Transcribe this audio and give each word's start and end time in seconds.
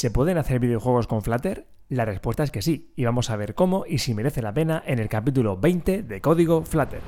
¿Se 0.00 0.10
pueden 0.10 0.38
hacer 0.38 0.60
videojuegos 0.60 1.06
con 1.06 1.20
Flutter? 1.20 1.66
La 1.90 2.06
respuesta 2.06 2.42
es 2.42 2.50
que 2.50 2.62
sí, 2.62 2.94
y 2.96 3.04
vamos 3.04 3.28
a 3.28 3.36
ver 3.36 3.54
cómo 3.54 3.84
y 3.86 3.98
si 3.98 4.14
merece 4.14 4.40
la 4.40 4.54
pena 4.54 4.82
en 4.86 4.98
el 4.98 5.10
capítulo 5.10 5.58
20 5.58 6.04
de 6.04 6.20
Código 6.22 6.64
Flutter. 6.64 7.02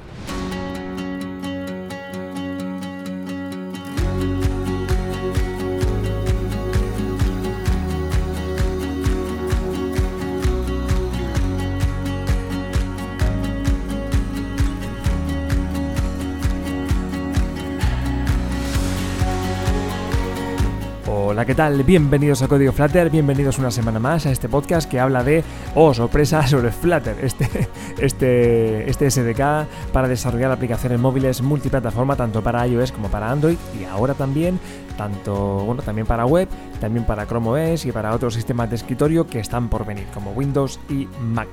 ¿Qué 21.52 21.56
tal? 21.56 21.82
Bienvenidos 21.82 22.40
a 22.40 22.48
Código 22.48 22.72
Flutter, 22.72 23.10
bienvenidos 23.10 23.58
una 23.58 23.70
semana 23.70 23.98
más 23.98 24.24
a 24.24 24.30
este 24.30 24.48
podcast 24.48 24.90
que 24.90 24.98
habla 24.98 25.22
de, 25.22 25.44
oh, 25.74 25.92
sorpresa, 25.92 26.46
sobre 26.46 26.72
Flutter, 26.72 27.14
este, 27.22 27.68
este, 27.98 28.88
este 28.88 29.10
SDK 29.10 29.92
para 29.92 30.08
desarrollar 30.08 30.50
aplicaciones 30.50 30.98
móviles 30.98 31.42
multiplataforma 31.42 32.16
tanto 32.16 32.42
para 32.42 32.66
iOS 32.66 32.92
como 32.92 33.10
para 33.10 33.30
Android 33.30 33.58
y 33.78 33.84
ahora 33.84 34.14
también 34.14 34.58
tanto, 34.96 35.34
bueno, 35.64 35.82
también 35.82 36.06
para 36.06 36.24
web, 36.24 36.48
también 36.80 37.04
para 37.04 37.26
Chrome 37.26 37.72
OS 37.74 37.86
y 37.86 37.92
para 37.92 38.14
otros 38.14 38.34
sistemas 38.34 38.70
de 38.70 38.76
escritorio 38.76 39.26
que 39.26 39.40
están 39.40 39.68
por 39.68 39.84
venir, 39.84 40.06
como 40.14 40.32
Windows 40.32 40.80
y 40.88 41.08
Mac 41.20 41.48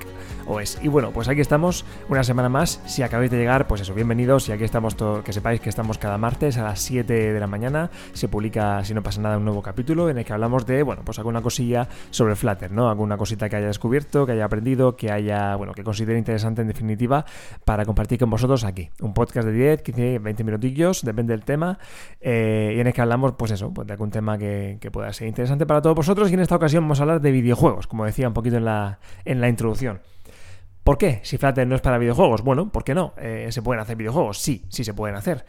OS. 0.46 0.78
Y 0.82 0.88
bueno, 0.88 1.10
pues 1.10 1.28
aquí 1.28 1.40
estamos 1.40 1.84
una 2.08 2.24
semana 2.24 2.48
más. 2.48 2.80
Si 2.86 3.02
acabáis 3.02 3.30
de 3.30 3.38
llegar, 3.38 3.66
pues 3.66 3.80
eso, 3.80 3.94
bienvenidos. 3.94 4.48
Y 4.48 4.52
aquí 4.52 4.64
estamos, 4.64 4.96
que 5.24 5.32
sepáis 5.32 5.60
que 5.60 5.68
estamos 5.68 5.98
cada 5.98 6.18
martes 6.18 6.58
a 6.58 6.62
las 6.62 6.80
7 6.80 7.32
de 7.32 7.40
la 7.40 7.46
mañana. 7.46 7.90
Se 8.12 8.28
publica, 8.28 8.84
si 8.84 8.94
no 8.94 9.02
pasa 9.02 9.20
nada, 9.20 9.36
un 9.36 9.44
nuevo 9.44 9.62
capítulo 9.62 9.89
en 9.90 10.18
el 10.18 10.24
que 10.24 10.32
hablamos 10.32 10.66
de, 10.66 10.82
bueno, 10.82 11.02
pues 11.04 11.18
alguna 11.18 11.42
cosilla 11.42 11.88
sobre 12.10 12.36
Flutter, 12.36 12.70
¿no? 12.70 12.88
Alguna 12.88 13.16
cosita 13.16 13.48
que 13.48 13.56
haya 13.56 13.66
descubierto, 13.66 14.24
que 14.24 14.32
haya 14.32 14.44
aprendido, 14.44 14.96
que 14.96 15.10
haya, 15.10 15.56
bueno, 15.56 15.72
que 15.72 15.82
considere 15.82 16.18
interesante 16.18 16.62
en 16.62 16.68
definitiva 16.68 17.24
para 17.64 17.84
compartir 17.84 18.18
con 18.18 18.30
vosotros 18.30 18.64
aquí. 18.64 18.90
Un 19.00 19.12
podcast 19.12 19.48
de 19.48 19.52
10, 19.52 19.82
15, 19.82 20.18
20 20.20 20.44
minutillos, 20.44 21.02
depende 21.02 21.32
del 21.32 21.44
tema. 21.44 21.78
Eh, 22.20 22.74
y 22.76 22.80
en 22.80 22.86
el 22.86 22.92
que 22.92 23.00
hablamos 23.00 23.32
pues 23.32 23.50
eso, 23.50 23.72
pues 23.72 23.86
de 23.86 23.92
algún 23.92 24.10
tema 24.10 24.38
que, 24.38 24.78
pueda 24.92 25.12
ser 25.12 25.28
interesante 25.28 25.66
para 25.66 25.82
todos 25.82 25.96
vosotros. 25.96 26.30
Y 26.30 26.34
en 26.34 26.40
esta 26.40 26.56
ocasión 26.56 26.84
vamos 26.84 27.00
a 27.00 27.02
hablar 27.02 27.20
de 27.20 27.32
videojuegos, 27.32 27.86
como 27.86 28.04
decía 28.04 28.28
un 28.28 28.34
poquito 28.34 28.56
en 28.56 28.64
la, 28.64 29.00
en 29.24 29.40
la 29.40 29.48
introducción. 29.48 30.00
¿Por 30.84 30.98
qué? 30.98 31.20
Si 31.22 31.36
Flutter 31.36 31.66
no 31.66 31.74
es 31.74 31.80
para 31.80 31.98
videojuegos, 31.98 32.42
bueno, 32.42 32.70
¿por 32.72 32.84
qué 32.84 32.94
no? 32.94 33.12
Eh, 33.18 33.48
¿Se 33.50 33.62
pueden 33.62 33.80
hacer 33.80 33.96
videojuegos? 33.96 34.38
Sí, 34.38 34.64
sí 34.68 34.84
se 34.84 34.94
pueden 34.94 35.16
hacer. 35.16 35.44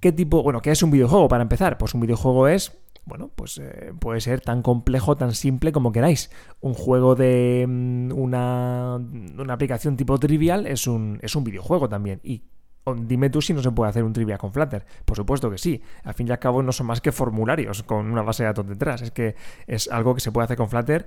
¿Qué 0.00 0.10
tipo, 0.10 0.42
bueno, 0.42 0.60
qué 0.60 0.72
es 0.72 0.82
un 0.82 0.90
videojuego 0.90 1.28
para 1.28 1.42
empezar? 1.42 1.78
Pues 1.78 1.94
un 1.94 2.00
videojuego 2.00 2.48
es 2.48 2.81
bueno, 3.04 3.30
pues 3.34 3.58
eh, 3.58 3.92
puede 3.98 4.20
ser 4.20 4.40
tan 4.40 4.62
complejo, 4.62 5.16
tan 5.16 5.34
simple 5.34 5.72
como 5.72 5.92
queráis. 5.92 6.30
Un 6.60 6.74
juego 6.74 7.14
de 7.14 7.66
mm, 7.68 8.12
una, 8.12 8.96
una, 9.38 9.54
aplicación 9.54 9.96
tipo 9.96 10.18
trivial 10.18 10.66
es 10.66 10.86
un, 10.86 11.18
es 11.22 11.34
un 11.34 11.44
videojuego 11.44 11.88
también. 11.88 12.20
Y 12.22 12.42
Dime 12.84 13.30
tú 13.30 13.40
si 13.40 13.54
no 13.54 13.62
se 13.62 13.70
puede 13.70 13.90
hacer 13.90 14.02
un 14.02 14.12
trivia 14.12 14.38
con 14.38 14.52
Flutter. 14.52 14.84
Por 15.04 15.16
supuesto 15.16 15.48
que 15.50 15.58
sí. 15.58 15.80
Al 16.02 16.14
fin 16.14 16.26
y 16.26 16.32
al 16.32 16.40
cabo 16.40 16.62
no 16.64 16.72
son 16.72 16.88
más 16.88 17.00
que 17.00 17.12
formularios 17.12 17.84
con 17.84 18.10
una 18.10 18.22
base 18.22 18.42
de 18.42 18.48
datos 18.48 18.66
detrás. 18.66 19.02
Es 19.02 19.12
que 19.12 19.36
es 19.68 19.88
algo 19.88 20.14
que 20.14 20.20
se 20.20 20.32
puede 20.32 20.46
hacer 20.46 20.56
con 20.56 20.68
Flutter 20.68 21.06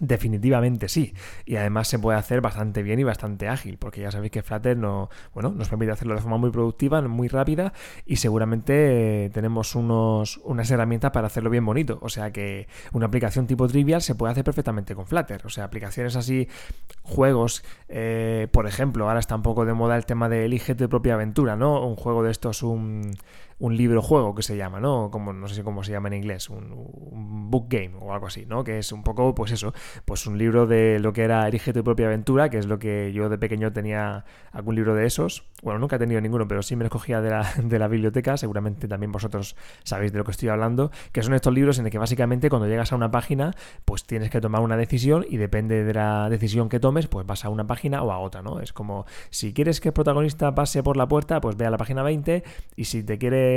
Definitivamente 0.00 0.88
sí. 0.88 1.14
Y 1.44 1.56
además 1.56 1.88
se 1.88 1.98
puede 1.98 2.18
hacer 2.18 2.40
bastante 2.40 2.82
bien 2.82 2.98
y 2.98 3.04
bastante 3.04 3.48
ágil, 3.48 3.78
porque 3.78 4.00
ya 4.00 4.10
sabéis 4.10 4.32
que 4.32 4.42
Flutter 4.42 4.76
no, 4.76 5.10
bueno, 5.34 5.50
nos 5.50 5.68
permite 5.68 5.92
hacerlo 5.92 6.14
de 6.14 6.20
forma 6.20 6.38
muy 6.38 6.50
productiva, 6.50 7.00
muy 7.02 7.28
rápida 7.28 7.72
y 8.06 8.16
seguramente 8.16 9.30
tenemos 9.32 9.74
unos, 9.74 10.38
unas 10.44 10.70
herramientas 10.70 11.10
para 11.12 11.26
hacerlo 11.26 11.50
bien 11.50 11.64
bonito. 11.64 11.98
O 12.02 12.08
sea 12.08 12.32
que 12.32 12.68
una 12.92 13.06
aplicación 13.06 13.46
tipo 13.46 13.68
trivial 13.68 14.02
se 14.02 14.14
puede 14.14 14.32
hacer 14.32 14.44
perfectamente 14.44 14.94
con 14.94 15.06
Flutter. 15.06 15.42
O 15.44 15.50
sea, 15.50 15.64
aplicaciones 15.64 16.16
así, 16.16 16.48
juegos, 17.02 17.64
eh, 17.88 18.48
por 18.50 18.66
ejemplo, 18.66 19.08
ahora 19.08 19.20
está 19.20 19.36
un 19.36 19.42
poco 19.42 19.64
de 19.64 19.74
moda 19.74 19.96
el 19.96 20.06
tema 20.06 20.28
de 20.28 20.46
elige 20.46 20.74
tu 20.74 20.88
propia 20.88 21.14
aventura, 21.14 21.56
¿no? 21.56 21.86
Un 21.86 21.96
juego 21.96 22.22
de 22.22 22.30
estos, 22.30 22.62
un 22.62 23.12
un 23.62 23.76
libro 23.76 24.02
juego 24.02 24.34
que 24.34 24.42
se 24.42 24.56
llama, 24.56 24.80
¿no? 24.80 25.08
Como, 25.12 25.32
no 25.32 25.46
sé 25.46 25.62
cómo 25.62 25.84
se 25.84 25.92
llama 25.92 26.08
en 26.08 26.14
inglés, 26.14 26.50
un, 26.50 27.48
book 27.48 27.66
game 27.68 27.92
o 28.00 28.12
algo 28.12 28.26
así, 28.26 28.44
¿no? 28.44 28.64
Que 28.64 28.78
es 28.78 28.92
un 28.92 29.04
poco, 29.04 29.34
pues 29.34 29.52
eso, 29.52 29.72
pues 30.04 30.26
un 30.26 30.36
libro 30.36 30.66
de 30.66 30.98
lo 30.98 31.12
que 31.12 31.22
era 31.22 31.46
Erige 31.46 31.72
tu 31.72 31.84
propia 31.84 32.06
aventura, 32.06 32.48
que 32.48 32.58
es 32.58 32.66
lo 32.66 32.78
que 32.78 33.12
yo 33.12 33.28
de 33.28 33.38
pequeño 33.38 33.72
tenía 33.72 34.24
algún 34.50 34.74
libro 34.74 34.94
de 34.94 35.06
esos. 35.06 35.44
Bueno, 35.62 35.78
nunca 35.78 35.96
he 35.96 35.98
tenido 36.00 36.20
ninguno, 36.20 36.48
pero 36.48 36.62
sí 36.62 36.74
me 36.74 36.82
los 36.82 36.90
cogía 36.90 37.20
de 37.20 37.30
la, 37.30 37.46
de 37.62 37.78
la 37.78 37.86
biblioteca, 37.86 38.36
seguramente 38.36 38.88
también 38.88 39.12
vosotros 39.12 39.54
sabéis 39.84 40.10
de 40.12 40.18
lo 40.18 40.24
que 40.24 40.32
estoy 40.32 40.48
hablando, 40.48 40.90
que 41.12 41.22
son 41.22 41.34
estos 41.34 41.54
libros 41.54 41.78
en 41.78 41.84
el 41.84 41.92
que 41.92 41.98
básicamente 41.98 42.48
cuando 42.48 42.66
llegas 42.66 42.92
a 42.92 42.96
una 42.96 43.12
página, 43.12 43.52
pues 43.84 44.04
tienes 44.04 44.30
que 44.30 44.40
tomar 44.40 44.62
una 44.62 44.76
decisión 44.76 45.24
y 45.28 45.36
depende 45.36 45.84
de 45.84 45.94
la 45.94 46.28
decisión 46.30 46.68
que 46.68 46.80
tomes, 46.80 47.06
pues 47.06 47.26
vas 47.26 47.44
a 47.44 47.48
una 47.48 47.66
página 47.66 48.02
o 48.02 48.10
a 48.10 48.18
otra, 48.18 48.42
¿no? 48.42 48.58
Es 48.58 48.72
como, 48.72 49.04
si 49.30 49.52
quieres 49.52 49.80
que 49.80 49.90
el 49.90 49.94
protagonista 49.94 50.52
pase 50.54 50.82
por 50.82 50.96
la 50.96 51.06
puerta, 51.06 51.40
pues 51.40 51.56
ve 51.56 51.66
a 51.66 51.70
la 51.70 51.78
página 51.78 52.02
20 52.02 52.42
y 52.74 52.84
si 52.86 53.04
te 53.04 53.18
quieres 53.18 53.51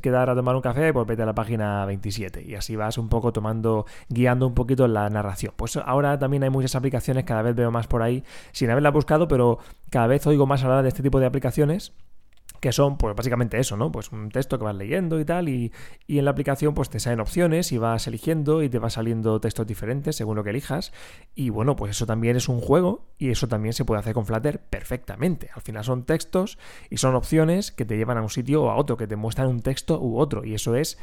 quedar 0.00 0.30
a 0.30 0.34
tomar 0.34 0.56
un 0.56 0.62
café, 0.62 0.92
pues 0.92 1.06
vete 1.06 1.22
a 1.22 1.26
la 1.26 1.34
página 1.34 1.84
27 1.86 2.42
y 2.42 2.54
así 2.54 2.76
vas 2.76 2.98
un 2.98 3.08
poco 3.08 3.32
tomando, 3.32 3.86
guiando 4.08 4.46
un 4.46 4.54
poquito 4.54 4.86
la 4.88 5.08
narración. 5.10 5.52
Pues 5.56 5.76
ahora 5.76 6.18
también 6.18 6.42
hay 6.42 6.50
muchas 6.50 6.74
aplicaciones, 6.74 7.24
cada 7.24 7.42
vez 7.42 7.54
veo 7.54 7.70
más 7.70 7.86
por 7.86 8.02
ahí, 8.02 8.24
sin 8.52 8.70
haberla 8.70 8.90
buscado, 8.90 9.28
pero 9.28 9.58
cada 9.90 10.06
vez 10.06 10.26
oigo 10.26 10.46
más 10.46 10.62
hablar 10.64 10.82
de 10.82 10.88
este 10.88 11.02
tipo 11.02 11.20
de 11.20 11.26
aplicaciones 11.26 11.92
que 12.64 12.72
son 12.72 12.96
pues 12.96 13.14
básicamente 13.14 13.58
eso, 13.58 13.76
¿no? 13.76 13.92
Pues 13.92 14.10
un 14.10 14.30
texto 14.30 14.58
que 14.58 14.64
vas 14.64 14.74
leyendo 14.74 15.20
y 15.20 15.26
tal, 15.26 15.50
y, 15.50 15.70
en 16.08 16.24
la 16.24 16.30
aplicación 16.30 16.72
pues 16.72 16.88
te 16.88 16.98
salen 16.98 17.20
opciones 17.20 17.72
y 17.72 17.76
vas 17.76 18.06
eligiendo 18.06 18.62
y 18.62 18.70
te 18.70 18.78
va 18.78 18.88
saliendo 18.88 19.38
textos 19.38 19.66
diferentes 19.66 20.16
según 20.16 20.36
lo 20.36 20.44
que 20.44 20.48
elijas, 20.48 20.90
y 21.34 21.50
bueno, 21.50 21.76
pues 21.76 21.90
eso 21.90 22.06
también 22.06 22.36
es 22.36 22.48
un 22.48 22.62
juego 22.62 23.04
y 23.18 23.28
eso 23.28 23.48
también 23.48 23.74
se 23.74 23.84
puede 23.84 24.00
hacer 24.00 24.14
con 24.14 24.24
Flutter 24.24 24.62
perfectamente. 24.62 25.50
Al 25.54 25.60
final 25.60 25.84
son 25.84 26.04
textos 26.06 26.56
y 26.88 26.96
son 26.96 27.14
opciones 27.14 27.70
que 27.70 27.84
te 27.84 27.98
llevan 27.98 28.16
a 28.16 28.22
un 28.22 28.30
sitio 28.30 28.62
o 28.62 28.70
a 28.70 28.76
otro, 28.76 28.96
que 28.96 29.06
te 29.06 29.16
muestran 29.16 29.48
un 29.48 29.60
texto 29.60 30.00
u 30.00 30.16
otro, 30.16 30.42
y 30.42 30.54
eso 30.54 30.74
es 30.74 30.96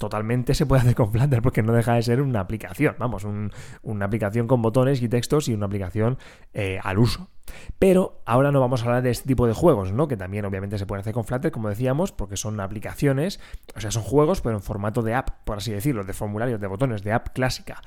totalmente 0.00 0.54
se 0.54 0.64
puede 0.64 0.80
hacer 0.80 0.94
con 0.94 1.12
Flutter 1.12 1.42
porque 1.42 1.62
no 1.62 1.74
deja 1.74 1.92
de 1.92 2.02
ser 2.02 2.22
una 2.22 2.40
aplicación, 2.40 2.96
vamos, 2.98 3.26
una 3.82 4.04
aplicación 4.06 4.46
con 4.46 4.62
botones 4.62 5.02
y 5.02 5.10
textos 5.10 5.46
y 5.46 5.52
una 5.52 5.66
aplicación 5.66 6.16
eh, 6.54 6.80
al 6.82 6.98
uso. 6.98 7.28
Pero 7.78 8.22
ahora 8.24 8.50
no 8.50 8.60
vamos 8.60 8.80
a 8.80 8.86
hablar 8.86 9.02
de 9.02 9.10
este 9.10 9.28
tipo 9.28 9.46
de 9.46 9.52
juegos, 9.52 9.92
¿no? 9.92 10.08
Que 10.08 10.16
también 10.16 10.46
obviamente 10.46 10.78
se 10.78 10.86
pueden 10.86 11.00
hacer 11.00 11.12
con 11.12 11.24
Flutter, 11.24 11.52
como 11.52 11.68
decíamos, 11.68 12.12
porque 12.12 12.38
son 12.38 12.58
aplicaciones, 12.60 13.40
o 13.76 13.80
sea, 13.80 13.90
son 13.90 14.02
juegos, 14.02 14.40
pero 14.40 14.56
en 14.56 14.62
formato 14.62 15.02
de 15.02 15.12
app, 15.12 15.44
por 15.44 15.58
así 15.58 15.70
decirlo, 15.70 16.02
de 16.04 16.14
formularios, 16.14 16.58
de 16.58 16.66
botones, 16.66 17.02
de 17.02 17.12
app 17.12 17.28
clásica. 17.34 17.82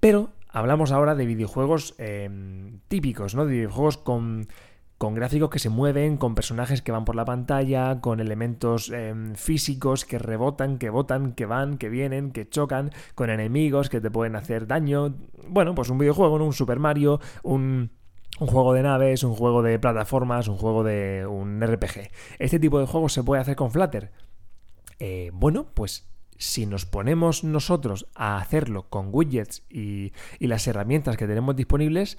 Pero 0.00 0.30
hablamos 0.48 0.90
ahora 0.90 1.14
de 1.14 1.26
videojuegos 1.26 1.96
em, 1.98 2.80
típicos, 2.88 3.34
¿no? 3.34 3.44
De 3.44 3.52
videojuegos 3.52 3.98
con 3.98 4.48
con 4.98 5.14
gráficos 5.14 5.48
que 5.48 5.60
se 5.60 5.70
mueven, 5.70 6.16
con 6.16 6.34
personajes 6.34 6.82
que 6.82 6.92
van 6.92 7.04
por 7.04 7.14
la 7.14 7.24
pantalla, 7.24 8.00
con 8.00 8.18
elementos 8.18 8.90
em, 8.90 9.36
físicos 9.36 10.04
que 10.04 10.18
rebotan, 10.18 10.78
que 10.78 10.90
botan, 10.90 11.32
que 11.32 11.46
van, 11.46 11.78
que 11.78 11.88
vienen, 11.88 12.32
que 12.32 12.48
chocan, 12.48 12.90
con 13.14 13.30
enemigos 13.30 13.88
que 13.88 14.00
te 14.00 14.10
pueden 14.10 14.34
hacer 14.34 14.66
daño. 14.66 15.14
Bueno, 15.48 15.74
pues 15.76 15.88
un 15.88 15.98
videojuego, 15.98 16.34
un 16.34 16.52
Super 16.52 16.80
Mario, 16.80 17.20
un 17.44 17.90
un 18.40 18.46
juego 18.46 18.72
de 18.72 18.82
naves, 18.82 19.24
un 19.24 19.34
juego 19.34 19.62
de 19.62 19.78
plataformas, 19.78 20.46
un 20.46 20.56
juego 20.56 20.84
de 20.84 21.26
un 21.26 21.60
RPG. 21.60 22.10
¿Este 22.38 22.60
tipo 22.60 22.78
de 22.78 22.86
juegos 22.86 23.12
se 23.12 23.24
puede 23.24 23.42
hacer 23.42 23.56
con 23.56 23.72
Flutter? 23.72 24.12
Eh, 25.00 25.30
bueno, 25.32 25.66
pues 25.74 26.08
si 26.36 26.66
nos 26.66 26.86
ponemos 26.86 27.42
nosotros 27.42 28.06
a 28.14 28.38
hacerlo 28.38 28.88
con 28.88 29.08
widgets 29.10 29.64
y, 29.68 30.12
y 30.38 30.46
las 30.46 30.66
herramientas 30.68 31.16
que 31.16 31.26
tenemos 31.26 31.56
disponibles, 31.56 32.16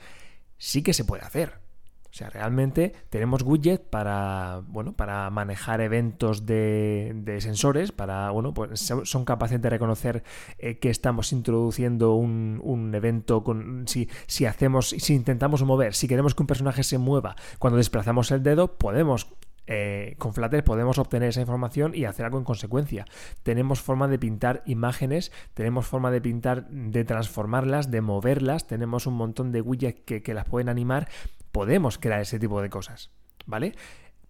sí 0.58 0.84
que 0.84 0.94
se 0.94 1.06
puede 1.06 1.24
hacer. 1.24 1.69
O 2.12 2.14
sea, 2.14 2.30
realmente 2.30 2.94
tenemos 3.10 3.44
widgets 3.44 3.86
para, 3.88 4.62
bueno, 4.68 4.94
para 4.94 5.30
manejar 5.30 5.80
eventos 5.82 6.46
de, 6.46 7.38
sensores, 7.40 7.92
para, 7.92 8.32
bueno, 8.32 8.54
pues 8.54 8.92
son 9.04 9.26
capaces 9.26 9.62
de 9.62 9.70
reconocer 9.70 10.24
eh, 10.58 10.80
que 10.80 10.90
estamos 10.90 11.32
introduciendo 11.32 12.16
un, 12.16 12.92
evento 12.96 13.44
con, 13.44 13.88
si, 13.88 14.10
si 14.26 14.46
hacemos, 14.46 14.90
si 14.90 15.14
intentamos 15.14 15.64
mover, 15.64 15.94
si 15.94 16.08
queremos 16.08 16.34
que 16.34 16.44
un 16.44 16.48
personaje 16.48 16.84
se 16.84 16.98
mueva 16.98 17.36
cuando 17.60 17.78
desplazamos 17.78 18.32
el 18.32 18.42
dedo, 18.42 18.78
podemos 18.78 19.28
eh, 19.72 20.16
con 20.18 20.34
Flutter 20.34 20.64
podemos 20.64 20.98
obtener 20.98 21.30
esa 21.30 21.42
información 21.42 21.94
y 21.94 22.06
hacer 22.06 22.26
algo 22.26 22.40
en 22.40 22.44
consecuencia. 22.44 23.06
Tenemos 23.44 23.82
forma 23.82 24.08
de 24.08 24.18
pintar 24.18 24.64
imágenes, 24.66 25.32
tenemos 25.54 25.86
forma 25.86 26.10
de 26.10 26.20
pintar, 26.22 26.68
de 26.70 27.06
transformarlas, 27.06 27.92
de 27.92 28.02
moverlas, 28.02 28.66
tenemos 28.66 29.06
un 29.06 29.14
montón 29.14 29.52
de 29.52 29.62
widgets 29.62 30.02
que, 30.06 30.34
las 30.34 30.46
pueden 30.46 30.70
animar 30.70 31.08
podemos 31.52 32.00
crear 32.00 32.22
ese 32.22 32.40
tipo 32.40 32.62
de 32.64 32.70
cosas, 32.70 33.12
¿vale? 33.46 33.76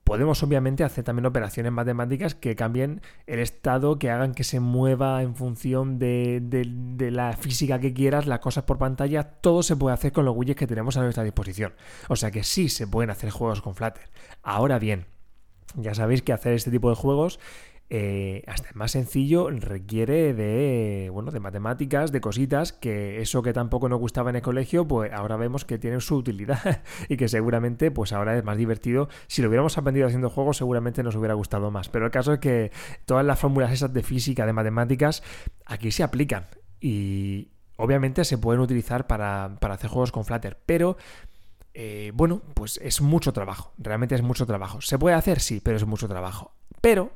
Podemos 0.03 0.44
obviamente 0.44 0.83
hacer 0.83 1.06
también 1.06 1.25
operaciones 1.25 1.71
matemáticas 1.71 2.35
que 2.35 2.56
cambien 2.56 3.01
el 3.25 3.39
estado, 3.39 3.97
que 3.97 4.09
hagan 4.09 4.33
que 4.33 4.44
se 4.44 4.59
mueva 4.59 5.21
en 5.21 5.35
función 5.35 6.00
de, 6.00 6.42
de, 6.42 7.12
la 7.12 7.31
física 7.33 7.80
que 7.80 7.94
quieras, 7.94 8.25
las 8.25 8.39
cosas 8.39 8.65
por 8.65 8.77
pantalla, 8.77 9.24
todo 9.24 9.63
se 9.63 9.77
puede 9.77 9.94
hacer 9.94 10.12
con 10.12 10.25
los 10.25 10.35
widgets 10.35 10.59
que 10.59 10.68
tenemos 10.68 10.97
a 10.97 11.01
nuestra 11.01 11.24
disposición. 11.24 11.75
O 12.09 12.18
sea 12.18 12.31
que 12.31 12.44
sí 12.44 12.68
se 12.68 12.88
pueden 12.88 13.09
hacer 13.09 13.30
juegos 13.30 13.62
con 13.62 13.75
Flutter. 13.75 14.09
Ahora 14.42 14.80
bien, 14.80 15.06
ya 15.75 15.94
sabéis 15.94 16.21
que 16.21 16.33
hacer 16.33 16.54
este 16.54 16.71
tipo 16.71 16.89
de 16.89 16.95
juegos 16.95 17.39
eh, 17.92 18.44
hasta 18.45 18.69
el 18.69 18.75
más 18.75 18.92
sencillo 18.92 19.50
requiere 19.50 20.36
de, 20.36 21.10
bueno, 21.12 21.31
de 21.31 21.39
matemáticas, 21.39 22.12
de 22.12 22.21
cositas, 22.21 22.71
que 22.71 23.19
eso 23.19 23.42
que 23.42 23.51
tampoco 23.51 23.89
nos 23.89 24.00
gustaba 24.00 24.30
en 24.30 24.36
el 24.36 24.42
colegio, 24.44 24.88
pues 24.88 25.12
ahora 25.12 25.38
vemos 25.38 25.66
que 25.66 25.80
tiene 25.80 26.00
su 26.00 26.18
utilidad 26.18 26.83
y 27.10 27.18
que 27.18 27.27
seguramente 27.27 27.89
pues 27.89 28.13
ahora 28.13 28.38
es 28.38 28.44
más 28.44 28.57
divertido. 28.57 29.10
Si 29.25 29.42
lo 29.42 29.48
hubiéramos 29.48 29.77
aprendido 29.77 30.06
haciendo 30.06 30.30
juegos, 30.30 30.57
seguramente 30.57 31.01
nos 31.01 31.16
hubiera 31.16 31.33
gustado 31.33 31.71
más. 31.71 31.89
Pero 31.89 32.06
el 32.06 32.12
caso 32.12 32.33
es 32.33 32.39
que 32.39 32.71
todas 33.06 33.25
las 33.25 33.39
fórmulas 33.39 33.71
esas 33.71 33.92
de 33.92 34.04
física, 34.04 34.45
de 34.45 34.54
matemáticas, 34.54 35.24
aquí 35.66 35.89
se 35.89 36.04
aplican 36.04 36.45
y 36.80 37.50
obviamente 37.75 38.24
se 38.24 38.38
pueden 38.38 38.62
utilizar 38.62 39.07
para, 39.07 39.57
para 39.60 39.74
hacer 39.74 39.89
juegos 39.89 40.12
con 40.12 40.25
Flutter, 40.25 40.60
pero 40.68 40.95
eh, 41.74 42.12
bueno, 42.13 42.42
pues 42.54 42.80
es 42.83 43.01
mucho 43.01 43.33
trabajo, 43.33 43.74
realmente 43.77 44.16
es 44.16 44.21
mucho 44.21 44.45
trabajo. 44.45 44.81
¿Se 44.81 44.98
puede 44.98 45.16
hacer? 45.16 45.39
Sí, 45.39 45.62
pero 45.63 45.77
es 45.77 45.86
mucho 45.86 46.07
trabajo. 46.07 46.54
Pero 46.81 47.13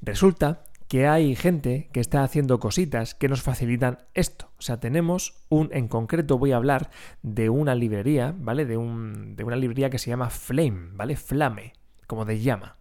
resulta 0.00 0.64
que 0.88 1.06
hay 1.06 1.34
gente 1.34 1.88
que 1.92 2.00
está 2.00 2.22
haciendo 2.22 2.60
cositas 2.60 3.14
que 3.14 3.28
nos 3.28 3.42
facilitan 3.42 3.98
esto. 4.14 4.52
O 4.58 4.62
sea, 4.62 4.78
tenemos 4.78 5.34
un, 5.48 5.68
en 5.72 5.88
concreto 5.88 6.38
voy 6.38 6.52
a 6.52 6.56
hablar 6.56 6.90
de 7.22 7.50
una 7.50 7.74
librería, 7.74 8.34
¿vale? 8.38 8.66
De, 8.66 8.76
un, 8.76 9.34
de 9.34 9.44
una 9.44 9.56
librería 9.56 9.90
que 9.90 9.98
se 9.98 10.10
llama 10.10 10.30
Flame, 10.30 10.90
¿vale? 10.92 11.16
Flame, 11.16 11.72
como 12.06 12.24
de 12.24 12.40
llama. 12.40 12.76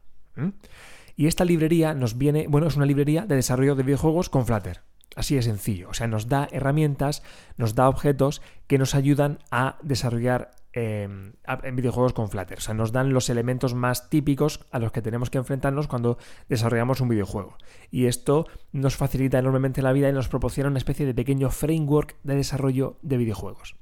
Y 1.15 1.27
esta 1.27 1.45
librería 1.45 1.93
nos 1.93 2.17
viene, 2.17 2.47
bueno, 2.47 2.67
es 2.67 2.75
una 2.75 2.85
librería 2.85 3.25
de 3.25 3.35
desarrollo 3.35 3.75
de 3.75 3.83
videojuegos 3.83 4.29
con 4.29 4.45
Flutter. 4.45 4.81
Así 5.15 5.35
de 5.35 5.41
sencillo. 5.41 5.89
O 5.89 5.93
sea, 5.93 6.07
nos 6.07 6.27
da 6.27 6.47
herramientas, 6.51 7.23
nos 7.57 7.73
da 7.73 7.87
objetos 7.87 8.41
que 8.67 8.77
nos 8.77 8.95
ayudan 8.95 9.39
a 9.49 9.77
desarrollar 9.81 10.51
Em, 10.77 11.31
en 11.63 11.75
videojuegos 11.77 12.11
con 12.11 12.27
Flutter. 12.27 12.57
O 12.57 12.61
sea, 12.61 12.73
nos 12.73 12.91
dan 12.91 13.13
los 13.13 13.29
elementos 13.29 13.73
más 13.73 14.09
típicos 14.09 14.59
a 14.71 14.79
los 14.79 14.91
que 14.91 15.01
tenemos 15.01 15.29
que 15.29 15.37
enfrentarnos 15.37 15.87
cuando 15.87 16.17
desarrollamos 16.49 16.99
un 16.99 17.07
videojuego. 17.07 17.57
Y 17.91 18.07
esto 18.07 18.45
nos 18.73 18.97
facilita 18.97 19.39
enormemente 19.39 19.81
la 19.81 19.93
vida 19.93 20.09
y 20.09 20.11
nos 20.11 20.27
proporciona 20.27 20.69
una 20.69 20.77
especie 20.77 21.05
de 21.05 21.13
pequeño 21.13 21.49
framework 21.49 22.17
de 22.23 22.35
desarrollo 22.35 22.97
de 23.03 23.15
videojuegos. 23.15 23.77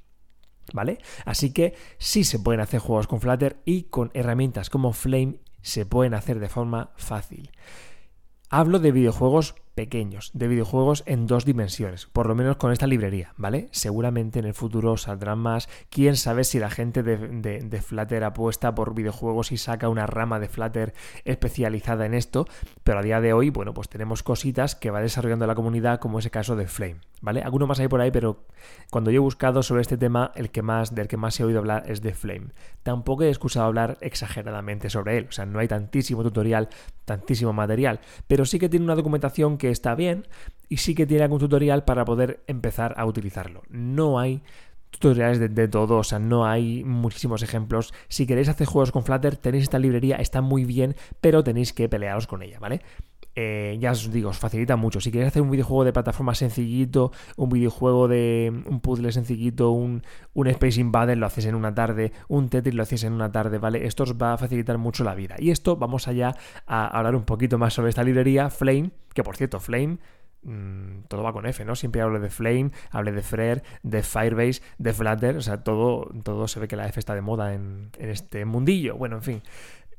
¿Vale? 0.71 0.99
Así 1.25 1.51
que 1.51 1.73
sí 1.97 2.23
se 2.23 2.37
pueden 2.37 2.61
hacer 2.61 2.79
juegos 2.79 3.07
con 3.07 3.21
Flutter 3.21 3.57
y 3.65 3.85
con 3.85 4.11
herramientas 4.13 4.69
como 4.69 4.93
Flame 4.93 5.39
se 5.63 5.87
pueden 5.87 6.13
hacer 6.13 6.37
de 6.37 6.47
forma 6.47 6.91
fácil. 6.95 7.49
Hablo 8.51 8.77
de 8.77 8.91
videojuegos 8.91 9.55
pequeños, 9.75 10.31
de 10.33 10.47
videojuegos 10.47 11.03
en 11.05 11.25
dos 11.25 11.45
dimensiones, 11.45 12.05
por 12.05 12.27
lo 12.27 12.35
menos 12.35 12.57
con 12.57 12.71
esta 12.71 12.87
librería, 12.87 13.33
¿vale? 13.37 13.69
Seguramente 13.71 14.39
en 14.39 14.45
el 14.45 14.53
futuro 14.53 14.97
saldrán 14.97 15.39
más. 15.39 15.67
Quién 15.89 16.15
sabe 16.15 16.43
si 16.43 16.59
la 16.59 16.69
gente 16.69 17.03
de, 17.03 17.17
de, 17.17 17.81
Flutter 17.81 18.23
apuesta 18.23 18.75
por 18.75 18.93
videojuegos 18.93 19.51
y 19.51 19.57
saca 19.57 19.89
una 19.89 20.05
rama 20.05 20.39
de 20.39 20.47
Flutter 20.47 20.93
especializada 21.25 22.05
en 22.05 22.13
esto, 22.13 22.47
pero 22.83 22.99
a 22.99 23.03
día 23.03 23.19
de 23.19 23.33
hoy, 23.33 23.49
bueno, 23.49 23.73
pues 23.73 23.89
tenemos 23.89 24.23
cositas 24.23 24.75
que 24.75 24.91
va 24.91 25.01
desarrollando 25.01 25.47
la 25.47 25.55
comunidad, 25.55 25.99
como 25.99 26.19
ese 26.19 26.29
caso 26.29 26.55
de 26.55 26.67
Flame, 26.67 26.97
¿vale? 27.21 27.41
Alguno 27.41 27.67
más 27.67 27.79
hay 27.79 27.87
por 27.87 28.01
ahí, 28.01 28.11
pero 28.11 28.45
cuando 28.91 29.11
yo 29.11 29.17
he 29.17 29.19
buscado 29.19 29.63
sobre 29.63 29.81
este 29.81 29.97
tema, 29.97 30.31
el 30.35 30.51
que 30.51 30.61
más, 30.61 30.93
del 30.93 31.07
que 31.07 31.17
más 31.17 31.39
he 31.39 31.43
oído 31.43 31.59
hablar 31.59 31.83
es 31.87 32.01
de 32.01 32.13
Flame. 32.13 32.49
Tampoco 32.83 33.23
he 33.23 33.29
escuchado 33.29 33.65
hablar 33.65 33.97
exageradamente 34.01 34.89
sobre 34.89 35.17
él, 35.17 35.27
o 35.29 35.31
sea, 35.31 35.45
no 35.45 35.59
hay 35.59 35.67
tantísimo 35.67 36.23
tutorial, 36.23 36.69
tantísimo 37.05 37.53
material, 37.53 37.99
pero 38.27 38.45
sí 38.45 38.59
que 38.59 38.69
tiene 38.69 38.85
una 38.85 38.95
documentación 38.95 39.57
que 39.57 39.62
está 39.69 39.95
bien 39.95 40.27
y 40.69 40.77
sí 40.77 40.95
que 40.95 41.05
tiene 41.05 41.23
algún 41.23 41.39
tutorial 41.39 41.83
para 41.83 42.05
poder 42.05 42.43
empezar 42.47 42.93
a 42.97 43.05
utilizarlo. 43.05 43.63
No 43.69 44.19
hay 44.19 44.41
tutoriales 44.89 45.39
de, 45.39 45.67
todo, 45.67 45.97
o 45.97 46.03
sea, 46.03 46.19
no 46.19 46.45
hay 46.45 46.83
muchísimos 46.83 47.43
ejemplos. 47.43 47.93
Si 48.07 48.25
queréis 48.25 48.49
hacer 48.49 48.67
juegos 48.67 48.91
con 48.91 49.03
Flutter, 49.03 49.37
tenéis 49.37 49.63
esta 49.63 49.79
librería, 49.79 50.17
está 50.17 50.41
muy 50.41 50.65
bien, 50.65 50.95
pero 51.19 51.43
tenéis 51.43 51.73
que 51.73 51.89
pelearos 51.89 52.27
con 52.27 52.43
ella, 52.43 52.59
¿vale? 52.59 52.81
Eh, 53.35 53.77
ya 53.79 53.91
os 53.91 54.11
digo, 54.11 54.29
os 54.29 54.37
facilita 54.37 54.75
mucho. 54.75 55.01
Si 55.01 55.11
queréis 55.11 55.29
hacer 55.29 55.41
un 55.41 55.49
videojuego 55.49 55.83
de 55.83 55.93
plataforma 55.93 56.35
sencillito, 56.35 57.11
un 57.35 57.49
videojuego 57.49 58.07
de 58.07 58.51
un 58.65 58.79
puzzle 58.79 59.11
sencillito, 59.11 59.71
un, 59.71 60.03
un 60.33 60.47
Space 60.47 60.79
Invader 60.79 61.17
lo 61.17 61.25
haces 61.25 61.45
en 61.45 61.55
una 61.55 61.73
tarde, 61.73 62.11
un 62.27 62.49
Tetris 62.49 62.75
lo 62.75 62.83
hacéis 62.83 63.03
en 63.03 63.13
una 63.13 63.31
tarde, 63.31 63.57
¿vale? 63.57 63.85
Esto 63.85 64.03
os 64.03 64.15
va 64.15 64.33
a 64.33 64.37
facilitar 64.37 64.77
mucho 64.77 65.03
la 65.03 65.15
vida. 65.15 65.35
Y 65.39 65.49
esto 65.49 65.77
vamos 65.77 66.07
allá 66.07 66.35
a 66.67 66.87
hablar 66.87 67.15
un 67.15 67.23
poquito 67.23 67.57
más 67.57 67.73
sobre 67.73 67.89
esta 67.89 68.03
librería, 68.03 68.49
Flame, 68.49 68.91
que 69.13 69.23
por 69.23 69.35
cierto, 69.35 69.59
Flame 69.59 69.97
mm, 70.43 71.03
todo 71.07 71.23
va 71.23 71.33
con 71.33 71.47
F, 71.47 71.65
¿no? 71.65 71.75
Siempre 71.75 72.01
hablo 72.01 72.19
de 72.19 72.29
Flame, 72.29 72.71
hablo 72.91 73.11
de 73.11 73.21
Frere, 73.23 73.63
de 73.81 74.03
Firebase, 74.03 74.61
de 74.77 74.93
Flutter, 74.93 75.37
o 75.37 75.41
sea, 75.41 75.63
todo, 75.63 76.11
todo 76.23 76.47
se 76.47 76.59
ve 76.59 76.67
que 76.67 76.75
la 76.75 76.87
F 76.87 76.99
está 76.99 77.15
de 77.15 77.21
moda 77.21 77.53
en, 77.53 77.89
este 77.97 78.45
mundillo. 78.45 78.95
Bueno, 78.95 79.15
en 79.15 79.23
fin. 79.23 79.41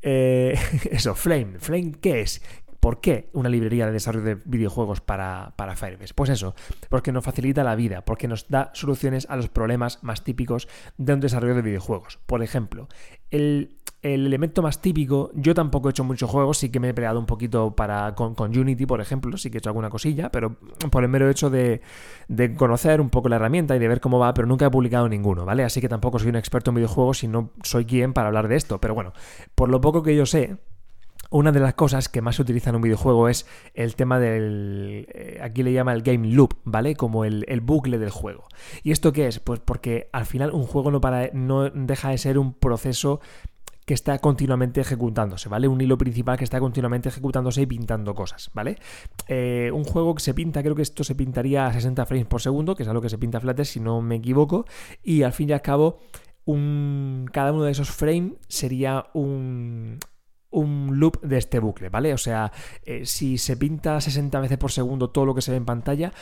Eh, 0.03 0.55
eso, 0.91 1.15
Flame. 1.15 1.59
¿Flame 1.59 1.93
qué 2.01 2.21
es? 2.21 2.43
¿Por 2.85 3.01
qué 3.01 3.31
una 3.33 3.49
librería 3.49 3.87
de 3.87 3.93
desarrollo 3.93 4.27
de 4.27 4.35
videojuegos 4.45 5.01
para, 5.01 5.55
para, 5.57 5.75
Firebase? 5.75 6.13
Pues 6.13 6.29
eso, 6.29 6.55
porque 6.91 7.13
nos 7.13 7.25
facilita 7.25 7.65
la 7.65 7.77
vida, 7.77 8.05
porque 8.05 8.29
nos 8.29 8.47
da 8.51 8.73
soluciones 8.75 9.27
a 9.31 9.37
los 9.37 9.49
problemas 9.49 10.05
más 10.05 10.23
típicos 10.23 10.69
de 10.99 11.15
un 11.15 11.21
desarrollo 11.21 11.55
de 11.55 11.63
videojuegos. 11.63 12.19
Por 12.27 12.43
ejemplo, 12.43 12.89
el, 13.31 13.79
elemento 14.03 14.61
más 14.61 14.83
típico, 14.83 15.31
yo 15.33 15.55
tampoco 15.55 15.89
he 15.89 15.93
hecho 15.93 16.05
muchos 16.05 16.29
juegos, 16.29 16.59
sí 16.59 16.69
que 16.69 16.79
me 16.79 16.91
he 16.91 16.93
peleado 16.93 17.19
un 17.19 17.25
poquito 17.25 17.75
para, 17.75 18.15
con, 18.15 18.37
Unity, 18.39 18.85
por 18.85 19.01
ejemplo, 19.01 19.39
sí 19.39 19.51
que 19.51 19.57
he 19.57 19.61
hecho 19.61 19.71
alguna 19.71 19.89
cosilla, 19.89 20.31
pero 20.31 20.59
por 20.91 21.05
el 21.05 21.09
mero 21.09 21.31
hecho 21.31 21.49
de, 21.49 21.81
de, 22.29 22.55
conocer 22.55 23.01
un 23.01 23.09
poco 23.09 23.31
la 23.31 23.37
herramienta 23.37 23.75
y 23.75 23.79
de 23.79 23.89
ver 23.89 24.03
cómo 24.03 24.19
va, 24.19 24.35
pero 24.35 24.47
nunca 24.47 24.67
he 24.67 24.71
publicado 24.71 25.09
ninguno, 25.09 25.47
¿vale? 25.47 25.65
Así 25.65 25.81
que 25.81 25.89
tampoco 25.89 26.19
soy 26.19 26.29
un 26.29 26.37
experto 26.37 26.71
en 26.71 26.75
videojuegos 26.75 27.25
y 27.25 27.29
no 27.29 27.49
soy 27.63 27.87
quien 27.87 28.13
para 28.13 28.29
hablar 28.29 28.47
de 28.47 28.57
esto, 28.57 28.79
pero 28.79 28.93
bueno, 28.93 29.15
por 29.55 29.71
lo 29.71 29.81
poco 29.81 30.03
que 30.03 30.15
yo 30.15 30.27
sé, 30.27 30.59
una 31.35 31.51
de 31.51 31.59
las 31.59 31.75
cosas 31.75 32.09
que 32.09 32.23
más 32.23 32.37
se 32.37 32.43
utiliza 32.43 32.71
en 32.71 32.77
un 32.77 32.83
videojuego 32.83 33.29
es 33.29 33.45
el 33.75 33.97
tema 33.97 34.21
del... 34.21 35.09
Eh, 35.13 35.41
aquí 35.43 35.65
le 35.65 35.73
llama 35.73 35.93
el 35.93 36.03
game 36.03 36.29
loop, 36.29 36.55
¿vale? 36.63 36.95
Como 36.95 37.25
el, 37.25 37.61
bucle 37.61 37.99
del 37.99 38.11
juego. 38.11 38.47
¿Y 38.85 38.93
esto 38.93 39.13
qué 39.13 39.27
es? 39.27 39.41
Pues 39.41 39.59
porque 39.59 40.09
al 40.13 40.27
final 40.27 40.53
un 40.53 40.63
juego 40.63 40.93
no, 40.93 41.01
para, 41.01 41.31
no 41.33 41.69
deja 41.71 42.11
de 42.11 42.19
ser 42.19 42.39
un 42.39 42.55
proceso 42.55 43.21
que 43.85 43.95
está 43.95 44.17
continuamente 44.21 44.81
ejecutándose, 44.81 45.49
¿vale? 45.49 45.67
Un 45.67 45.81
hilo 45.81 45.99
principal 45.99 46.39
que 46.39 46.45
está 46.45 46.61
continuamente 46.61 47.09
ejecutándose 47.09 47.63
y 47.63 47.67
pintando 47.67 48.15
cosas, 48.15 48.53
¿vale? 48.55 48.79
Eh, 49.27 49.73
un 49.75 49.83
juego 49.83 50.15
que 50.15 50.23
se 50.23 50.35
pinta, 50.35 50.63
creo 50.63 50.77
que 50.77 50.83
esto 50.83 51.03
se 51.03 51.17
pintaría 51.17 51.67
a 51.67 51.73
60 51.73 52.07
frames 52.07 52.27
por 52.27 52.43
segundo, 52.43 52.77
que 52.77 52.85
es 52.85 52.89
algo 52.89 53.03
que 53.03 53.11
se 53.11 53.19
pinta 53.19 53.41
Flutter 53.41 53.67
si 53.67 53.81
no 53.81 54.01
me 54.01 54.15
equivoco, 54.15 54.67
y 55.03 55.25
al 55.25 55.33
fin 55.33 55.51
y 55.51 55.53
al 55.53 55.63
cabo, 55.63 55.99
un, 56.45 57.29
cada 57.33 57.53
uno 57.53 57.65
de 57.65 57.73
esos 57.73 57.91
frames 57.91 58.35
sería 58.47 59.07
un, 59.15 59.99
un 60.55 61.01
loop 61.01 61.21
de 61.21 61.39
este 61.39 61.59
bucle, 61.59 61.89
¿vale? 61.89 62.15
O 62.15 62.19
sea, 62.19 62.53
eh, 62.85 63.05
si 63.05 63.39
se 63.39 63.57
pinta 63.57 64.01
60 64.01 64.41
veces 64.41 64.59
por 64.59 64.73
segundo 64.73 65.11
todo 65.11 65.27
lo 65.27 65.35
que 65.35 65.43
se 65.43 65.51
ve 65.51 65.57
en 65.57 65.65
pantalla, 65.65 66.13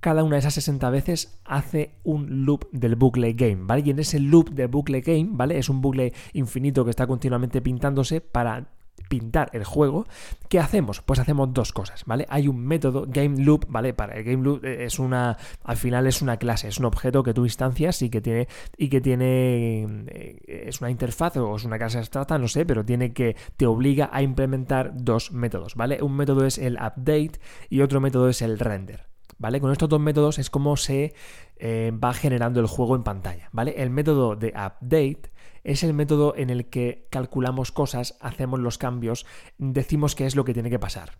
cada 0.00 0.22
una 0.24 0.36
de 0.36 0.40
esas 0.40 0.54
60 0.54 0.90
veces 0.90 1.40
hace 1.44 1.94
un 2.04 2.44
loop 2.44 2.68
del 2.72 2.96
bucle 2.96 3.32
game, 3.32 3.64
¿vale? 3.64 3.82
Y 3.84 3.90
en 3.90 3.98
ese 3.98 4.20
loop 4.20 4.50
del 4.50 4.68
bucle 4.68 5.00
game, 5.00 5.28
¿vale? 5.32 5.58
Es 5.58 5.68
un 5.68 5.80
bucle 5.80 6.12
infinito 6.32 6.84
que 6.84 6.90
está 6.90 7.06
continuamente 7.06 7.60
pintándose 7.60 8.20
para 8.20 8.68
pintar 9.08 9.50
el 9.52 9.64
juego, 9.64 10.06
¿qué 10.48 10.58
hacemos? 10.58 11.02
Pues 11.02 11.18
hacemos 11.18 11.52
dos 11.52 11.72
cosas, 11.72 12.04
¿vale? 12.06 12.26
Hay 12.28 12.48
un 12.48 12.64
método 12.64 13.06
game 13.08 13.42
loop, 13.42 13.66
¿vale? 13.68 13.94
Para 13.94 14.14
el 14.14 14.24
game 14.24 14.42
loop 14.42 14.64
eh, 14.64 14.84
es 14.84 14.98
una 14.98 15.36
al 15.64 15.76
final 15.76 16.06
es 16.06 16.22
una 16.22 16.36
clase, 16.36 16.68
es 16.68 16.78
un 16.78 16.84
objeto 16.84 17.22
que 17.22 17.34
tú 17.34 17.44
instancias 17.44 18.02
y 18.02 18.10
que 18.10 18.20
tiene 18.20 18.48
y 18.76 18.88
que 18.88 19.00
tiene 19.00 19.82
eh, 20.08 20.64
es 20.66 20.80
una 20.80 20.90
interfaz 20.90 21.36
o 21.36 21.56
es 21.56 21.64
una 21.64 21.78
clase 21.78 21.98
abstracta, 21.98 22.38
no 22.38 22.48
sé, 22.48 22.64
pero 22.64 22.84
tiene 22.84 23.12
que 23.12 23.36
te 23.56 23.66
obliga 23.66 24.10
a 24.12 24.22
implementar 24.22 24.92
dos 24.94 25.32
métodos, 25.32 25.74
¿vale? 25.74 26.02
Un 26.02 26.16
método 26.16 26.44
es 26.46 26.58
el 26.58 26.74
update 26.74 27.40
y 27.68 27.80
otro 27.80 28.00
método 28.00 28.28
es 28.28 28.42
el 28.42 28.58
render. 28.58 29.08
¿Vale? 29.38 29.60
Con 29.60 29.70
estos 29.70 29.88
dos 29.88 30.00
métodos 30.00 30.38
es 30.38 30.50
como 30.50 30.76
se 30.76 31.14
eh, 31.58 31.92
va 31.92 32.12
generando 32.12 32.60
el 32.60 32.66
juego 32.66 32.96
en 32.96 33.04
pantalla, 33.04 33.48
¿vale? 33.52 33.74
El 33.78 33.90
método 33.90 34.34
de 34.34 34.48
update 34.48 35.30
es 35.62 35.82
el 35.84 35.94
método 35.94 36.34
en 36.36 36.50
el 36.50 36.66
que 36.66 37.06
calculamos 37.10 37.70
cosas, 37.70 38.16
hacemos 38.20 38.58
los 38.58 38.78
cambios, 38.78 39.26
decimos 39.58 40.14
qué 40.14 40.26
es 40.26 40.34
lo 40.34 40.44
que 40.44 40.54
tiene 40.54 40.70
que 40.70 40.78
pasar. 40.78 41.12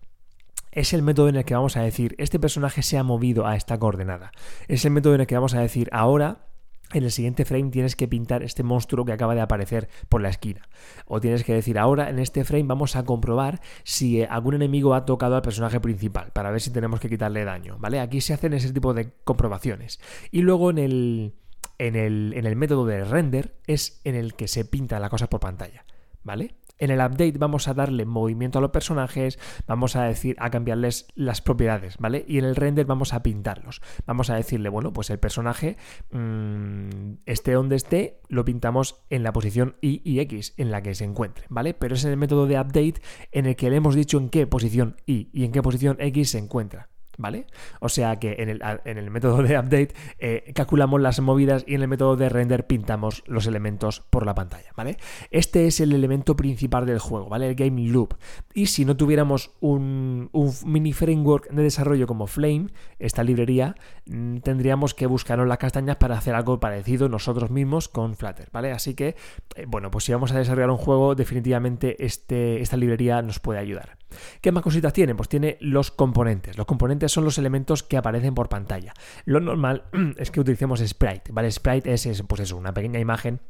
Es 0.73 0.93
el 0.93 1.03
método 1.03 1.29
en 1.29 1.37
el 1.37 1.45
que 1.45 1.55
vamos 1.55 1.77
a 1.77 1.83
decir, 1.83 2.15
este 2.19 2.39
personaje 2.39 2.83
se 2.83 2.99
ha 2.99 3.03
movido 3.03 3.47
a 3.47 3.57
esta 3.57 3.79
coordenada. 3.79 4.33
Es 4.67 4.85
el 4.85 4.91
método 4.91 5.15
en 5.15 5.23
el 5.23 5.27
que 5.27 5.35
vamos 5.35 5.55
a 5.55 5.61
decir, 5.61 5.89
ahora 5.93 6.48
en 6.93 7.05
el 7.05 7.11
siguiente 7.11 7.45
frame 7.45 7.71
tienes 7.71 7.97
que 7.97 8.09
pintar 8.09 8.43
este 8.43 8.63
monstruo 8.63 9.05
que 9.05 9.13
acaba 9.13 9.35
de 9.35 9.41
aparecer 9.41 9.89
por 10.09 10.21
la 10.21 10.29
esquina. 10.29 10.69
O 11.07 11.21
tienes 11.21 11.45
que 11.45 11.55
decir, 11.55 11.79
ahora 11.79 12.11
en 12.11 12.19
este 12.19 12.45
frame 12.45 12.65
vamos 12.65 12.97
a 12.97 13.05
comprobar 13.05 13.61
si 13.85 14.23
algún 14.23 14.55
enemigo 14.55 14.95
ha 14.95 15.05
tocado 15.05 15.37
al 15.37 15.43
personaje 15.43 15.81
principal, 15.81 16.33
para 16.33 16.51
ver 16.51 16.61
si 16.61 16.71
tenemos 16.71 17.01
que 17.01 17.09
quitarle 17.09 17.45
daño, 17.45 17.77
¿vale? 17.79 18.01
Aquí 18.01 18.21
se 18.21 18.35
hacen 18.35 18.53
ese 18.53 18.73
tipo 18.73 18.95
de 18.95 19.13
comprobaciones. 19.25 20.01
Y 20.31 20.43
luego 20.43 20.71
en 20.71 20.79
el 20.79 21.35
en 21.79 21.95
el, 21.95 22.57
método 22.57 22.87
de 22.87 23.05
render 23.05 23.55
es 23.67 24.01
en 24.05 24.15
el 24.15 24.35
que 24.35 24.49
se 24.49 24.65
pinta 24.65 24.99
la 24.99 25.09
cosa 25.09 25.29
por 25.29 25.41
pantalla, 25.41 25.85
¿vale? 26.25 26.57
En 26.79 26.91
el 26.91 26.99
update 26.99 27.39
vamos 27.39 27.69
a 27.69 27.75
darle 27.75 28.05
movimiento 28.05 28.59
a 28.59 28.63
los 28.63 28.71
personajes, 28.71 29.39
vamos 29.67 29.97
a 29.97 30.05
decir, 30.05 30.37
a 30.39 30.51
cambiarles 30.51 31.07
las 31.15 31.41
propiedades, 31.41 31.97
¿vale? 31.99 32.25
Y 32.27 32.39
en 32.39 32.45
el 32.45 32.57
render 32.57 32.87
vamos 32.87 33.13
a 33.13 33.23
pintarlos. 33.23 33.81
Vamos 34.07 34.31
a 34.31 34.37
decirle, 34.37 34.69
bueno, 34.69 34.93
pues 34.93 35.11
el 35.11 35.19
personaje 35.19 35.77
mmm, 36.11 37.15
esté 37.27 37.53
donde 37.53 37.77
esté, 37.77 38.21
lo 38.29 38.45
pintamos 38.45 39.03
en 39.11 39.23
la 39.23 39.33
posición 39.33 39.77
Y 39.81 40.03
y 40.05 40.21
X 40.21 40.55
en 40.57 40.71
la 40.71 40.83
que 40.83 40.95
se 40.95 41.05
encuentre, 41.05 41.47
¿vale? 41.49 41.75
Pero 41.75 41.95
es 41.95 42.05
en 42.05 42.13
el 42.13 42.17
método 42.17 42.47
de 42.47 42.61
update 42.61 43.01
en 43.33 43.47
el 43.47 43.57
que 43.57 43.71
le 43.71 43.77
hemos 43.77 43.95
dicho 43.95 44.19
en 44.19 44.29
qué 44.29 44.47
posición 44.47 44.97
Y 45.07 45.31
y 45.33 45.45
en 45.45 45.53
qué 45.53 45.63
posición 45.63 45.97
X 46.01 46.31
se 46.31 46.39
encuentra. 46.39 46.89
¿Vale? 47.19 47.47
O 47.81 47.89
sea 47.91 48.19
que 48.19 48.37
en 48.39 48.49
el, 48.49 48.63
en 48.85 48.97
el 48.97 49.11
método 49.11 49.43
de 49.43 49.59
update 49.59 49.95
eh, 50.19 50.53
calculamos 50.55 51.01
las 51.01 51.21
movidas 51.21 51.65
y 51.67 51.75
en 51.75 51.83
el 51.83 51.89
método 51.89 52.17
de 52.17 52.29
render 52.29 52.67
pintamos 52.67 53.23
los 53.27 53.47
elementos 53.47 54.01
por 54.09 54.25
la 54.25 54.35
pantalla, 54.35 54.71
¿vale? 54.77 54.97
Este 55.31 55.67
es 55.67 55.81
el 55.81 55.93
elemento 55.93 56.37
principal 56.37 56.87
del 56.87 57.01
juego, 57.01 57.29
¿vale? 57.29 57.49
El 57.49 57.55
game 57.55 57.83
loop. 57.89 58.15
Y 58.55 58.67
si 58.67 58.85
no 58.85 58.97
tuviéramos 58.97 59.51
un, 59.61 60.31
un 60.33 60.55
mini 60.65 60.93
framework 60.93 61.51
de 61.51 61.63
desarrollo 61.63 62.07
como 62.07 62.27
Flame, 62.27 62.69
esta 62.99 63.23
librería, 63.25 63.75
mm, 64.07 64.39
tendríamos 64.39 64.95
que 64.95 65.07
buscarnos 65.07 65.47
las 65.47 65.59
castañas 65.59 65.97
para 65.97 66.17
hacer 66.17 66.35
algo 66.35 66.61
parecido 66.61 67.09
nosotros 67.09 67.51
mismos 67.51 67.89
con 67.89 68.17
Flutter, 68.17 68.49
¿vale? 68.53 68.73
Así 68.73 68.95
que, 68.95 69.17
eh, 69.57 69.65
bueno, 69.67 69.91
pues 69.91 70.05
si 70.05 70.13
vamos 70.13 70.33
a 70.33 70.39
desarrollar 70.39 70.71
un 70.71 70.77
juego, 70.77 71.15
definitivamente 71.15 72.05
este, 72.05 72.61
esta 72.63 72.77
librería 72.77 73.21
nos 73.23 73.41
puede 73.41 73.59
ayudar. 73.59 73.99
¿Qué 74.41 74.53
más 74.53 74.63
cositas 74.63 74.93
tiene? 74.93 75.15
Pues 75.15 75.29
tiene 75.29 75.59
los 75.61 75.91
componentes. 75.91 76.57
Los 76.57 76.67
componentes 76.67 77.08
son 77.09 77.25
los 77.25 77.39
elementos 77.39 77.83
que 77.83 77.97
aparecen 77.97 78.35
por 78.35 78.49
pantalla. 78.49 78.95
Lo 79.25 79.41
normal 79.41 79.85
es 80.17 80.31
que 80.31 80.41
utilicemos 80.41 80.81
Sprite, 80.81 81.33
¿vale? 81.33 81.51
Sprite 81.51 81.93
es, 81.93 82.23
pues 82.27 82.41
eso, 82.41 82.57
una 82.57 82.75
pequeña 82.75 83.01
imagen 83.01 83.41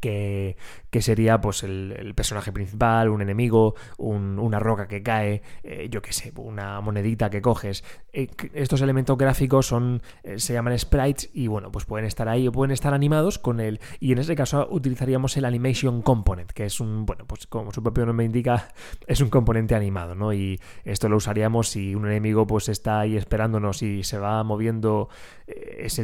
que, 0.00 0.56
sería 1.00 1.40
pues 1.40 1.62
el, 1.62 2.14
personaje 2.14 2.52
principal, 2.52 3.10
un 3.10 3.20
enemigo, 3.20 3.74
una 3.98 4.58
roca 4.58 4.88
que 4.88 5.02
cae, 5.02 5.42
eh, 5.62 5.88
yo 5.90 6.00
qué 6.00 6.12
sé, 6.12 6.32
una 6.36 6.80
monedita 6.80 7.28
que 7.28 7.42
coges. 7.42 7.84
Eh, 8.12 8.28
estos 8.54 8.80
elementos 8.80 9.18
gráficos 9.18 9.66
son, 9.66 10.02
eh, 10.22 10.38
se 10.38 10.54
llaman 10.54 10.78
sprites 10.78 11.30
y 11.34 11.48
bueno, 11.48 11.70
pues 11.70 11.84
pueden 11.84 12.06
estar 12.06 12.28
ahí 12.28 12.48
o 12.48 12.52
pueden 12.52 12.70
estar 12.70 12.94
animados 12.94 13.38
con 13.38 13.60
el... 13.60 13.80
Y 14.00 14.12
en 14.12 14.18
este 14.18 14.34
caso 14.34 14.66
utilizaríamos 14.70 15.36
el 15.36 15.44
Animation 15.44 16.00
Component, 16.00 16.50
que 16.52 16.64
es 16.64 16.80
un, 16.80 17.04
bueno, 17.04 17.26
pues 17.26 17.46
como 17.46 17.72
su 17.72 17.82
propio 17.82 18.06
nombre 18.06 18.24
indica, 18.24 18.68
es 19.06 19.20
un 19.20 19.28
componente 19.28 19.74
animado, 19.74 20.14
¿no? 20.14 20.32
Y 20.32 20.58
esto 20.84 21.08
lo 21.08 21.16
usaríamos 21.16 21.68
si 21.68 21.94
un 21.94 22.06
enemigo 22.06 22.46
pues 22.46 22.68
está 22.68 23.00
ahí 23.00 23.16
esperándonos 23.16 23.82
y 23.82 24.02
se 24.02 24.18
va 24.18 24.42
moviendo, 24.44 25.08
es 25.46 26.00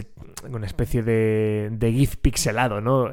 una 0.48 0.66
especie 0.66 1.02
de, 1.02 1.70
de 1.72 1.92
GIF 1.92 2.16
pixelado, 2.16 2.80
¿no? 2.80 3.10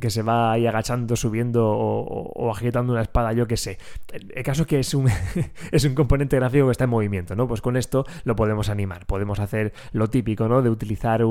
Que 0.00 0.10
se 0.10 0.22
va 0.22 0.52
ahí 0.52 0.66
agachando, 0.66 1.16
subiendo 1.16 1.68
o, 1.70 2.50
agitando 2.50 2.92
una 2.92 3.02
espada, 3.02 3.32
yo 3.32 3.46
qué 3.46 3.56
sé. 3.56 3.78
El 4.12 4.42
caso 4.42 4.62
es 4.62 4.68
que 4.68 4.78
es 4.78 4.94
un, 4.94 5.08
es 5.72 5.84
un 5.84 5.94
componente 5.94 6.36
gráfico 6.36 6.66
que 6.66 6.72
está 6.72 6.84
en 6.84 6.90
movimiento, 6.90 7.36
¿no? 7.36 7.48
Pues 7.48 7.60
con 7.60 7.76
esto 7.76 8.04
lo 8.24 8.36
podemos 8.36 8.68
animar. 8.68 9.06
Podemos 9.06 9.40
hacer 9.40 9.72
lo 9.92 10.08
típico, 10.08 10.48
¿no? 10.48 10.62
De 10.62 10.70
utilizar 10.70 11.22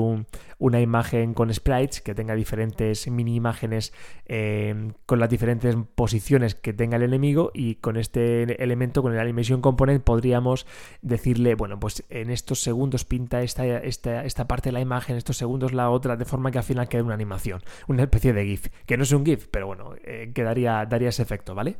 una 0.58 0.80
imagen 0.80 1.34
con 1.34 1.52
sprites 1.52 2.00
que 2.00 2.14
tenga 2.14 2.34
diferentes 2.34 3.08
mini 3.08 3.34
imágenes 3.34 3.92
eh, 4.26 4.92
con 5.06 5.20
las 5.20 5.30
diferentes 5.30 5.76
posiciones 5.94 6.54
que 6.54 6.72
tenga 6.72 6.96
el 6.96 7.02
enemigo 7.02 7.50
y 7.54 7.76
con 7.76 7.96
este 7.96 8.62
elemento, 8.62 9.02
con 9.02 9.12
el 9.12 9.18
animation 9.18 9.60
component, 9.60 10.02
podríamos 10.02 10.66
decirle, 11.02 11.54
bueno, 11.54 11.78
pues 11.80 12.04
en 12.08 12.30
estos 12.30 12.60
segundos 12.60 13.04
pinta 13.04 13.42
esta, 13.42 13.66
esta, 13.66 14.24
esta 14.24 14.46
parte 14.46 14.68
de 14.68 14.72
la 14.72 14.80
imagen, 14.80 15.16
estos 15.16 15.36
segundos 15.36 15.72
la 15.72 15.90
otra, 15.90 16.16
de 16.16 16.24
forma 16.24 16.50
que 16.50 16.58
al 16.58 16.64
final 16.64 16.88
quede 16.88 17.02
una 17.02 17.14
animación, 17.14 17.62
una 17.86 18.02
especie 18.02 18.32
de 18.32 18.44
GIF, 18.48 18.68
que 18.86 18.96
no 18.96 19.02
es 19.02 19.12
un 19.12 19.24
GIF, 19.24 19.48
pero 19.50 19.66
bueno, 19.66 19.94
eh, 20.04 20.32
que 20.34 20.42
daría, 20.42 20.88
ese 20.90 21.22
efecto, 21.22 21.54
¿vale? 21.54 21.76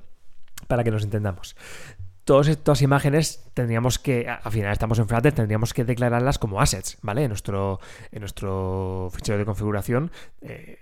Para 0.66 0.84
que 0.84 0.90
nos 0.90 1.04
entendamos 1.04 1.56
todas 2.24 2.48
estas 2.48 2.82
imágenes 2.82 3.48
tendríamos 3.54 3.98
que, 3.98 4.28
al 4.28 4.52
final 4.52 4.70
estamos 4.70 4.98
en 4.98 5.08
Flutter, 5.08 5.32
tendríamos 5.32 5.72
que 5.72 5.86
declararlas 5.86 6.38
como 6.38 6.60
assets, 6.60 6.98
¿vale? 7.00 7.22
En 7.22 7.30
nuestro, 7.30 7.80
en 8.12 8.20
nuestro 8.20 9.08
fichero 9.14 9.38
de 9.38 9.46
configuración. 9.46 10.10
Eh, 10.42 10.76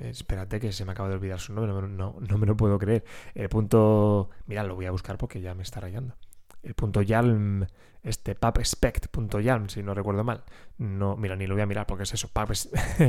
espérate 0.00 0.60
que 0.60 0.72
se 0.72 0.84
me 0.84 0.92
acaba 0.92 1.08
de 1.08 1.14
olvidar 1.14 1.40
su 1.40 1.54
nombre, 1.54 1.72
no, 1.88 2.16
no, 2.20 2.38
me 2.38 2.46
lo 2.46 2.54
puedo 2.54 2.78
creer. 2.78 3.02
El 3.34 3.48
punto. 3.48 4.28
Mira, 4.46 4.62
lo 4.62 4.74
voy 4.74 4.84
a 4.84 4.90
buscar 4.90 5.16
porque 5.16 5.40
ya 5.40 5.54
me 5.54 5.62
está 5.62 5.80
rayando. 5.80 6.16
El 6.62 6.74
punto 6.74 7.00
YALM 7.00 7.66
este 8.02 8.34
pubspect.yalm, 8.34 9.68
si 9.68 9.82
no 9.82 9.94
recuerdo 9.94 10.24
mal. 10.24 10.42
No, 10.78 11.16
mira, 11.16 11.36
ni 11.36 11.46
lo 11.46 11.54
voy 11.54 11.62
a 11.62 11.66
mirar 11.66 11.86
porque 11.86 12.04
es 12.04 12.14
eso, 12.14 12.28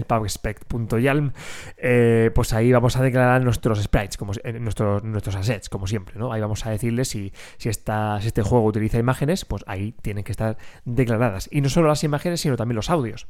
pubspect.yalm. 0.07 1.31
Eh, 1.83 2.31
pues 2.35 2.53
ahí 2.53 2.71
vamos 2.71 2.95
a 2.95 3.01
declarar 3.01 3.41
nuestros 3.43 3.81
sprites, 3.81 4.17
como, 4.17 4.33
eh, 4.43 4.53
nuestros, 4.59 5.03
nuestros 5.03 5.35
assets, 5.35 5.67
como 5.69 5.87
siempre, 5.87 6.19
¿no? 6.19 6.31
Ahí 6.31 6.39
vamos 6.41 6.65
a 6.65 6.69
decirle 6.69 7.05
si, 7.05 7.33
si, 7.57 7.69
esta, 7.69 8.21
si 8.21 8.27
este 8.27 8.43
juego 8.43 8.65
utiliza 8.65 8.99
imágenes, 8.99 9.45
pues 9.45 9.63
ahí 9.67 9.93
tienen 10.01 10.23
que 10.23 10.31
estar 10.31 10.57
declaradas. 10.85 11.49
Y 11.51 11.61
no 11.61 11.69
solo 11.69 11.87
las 11.87 12.03
imágenes, 12.03 12.41
sino 12.41 12.55
también 12.55 12.75
los 12.75 12.89
audios. 12.89 13.27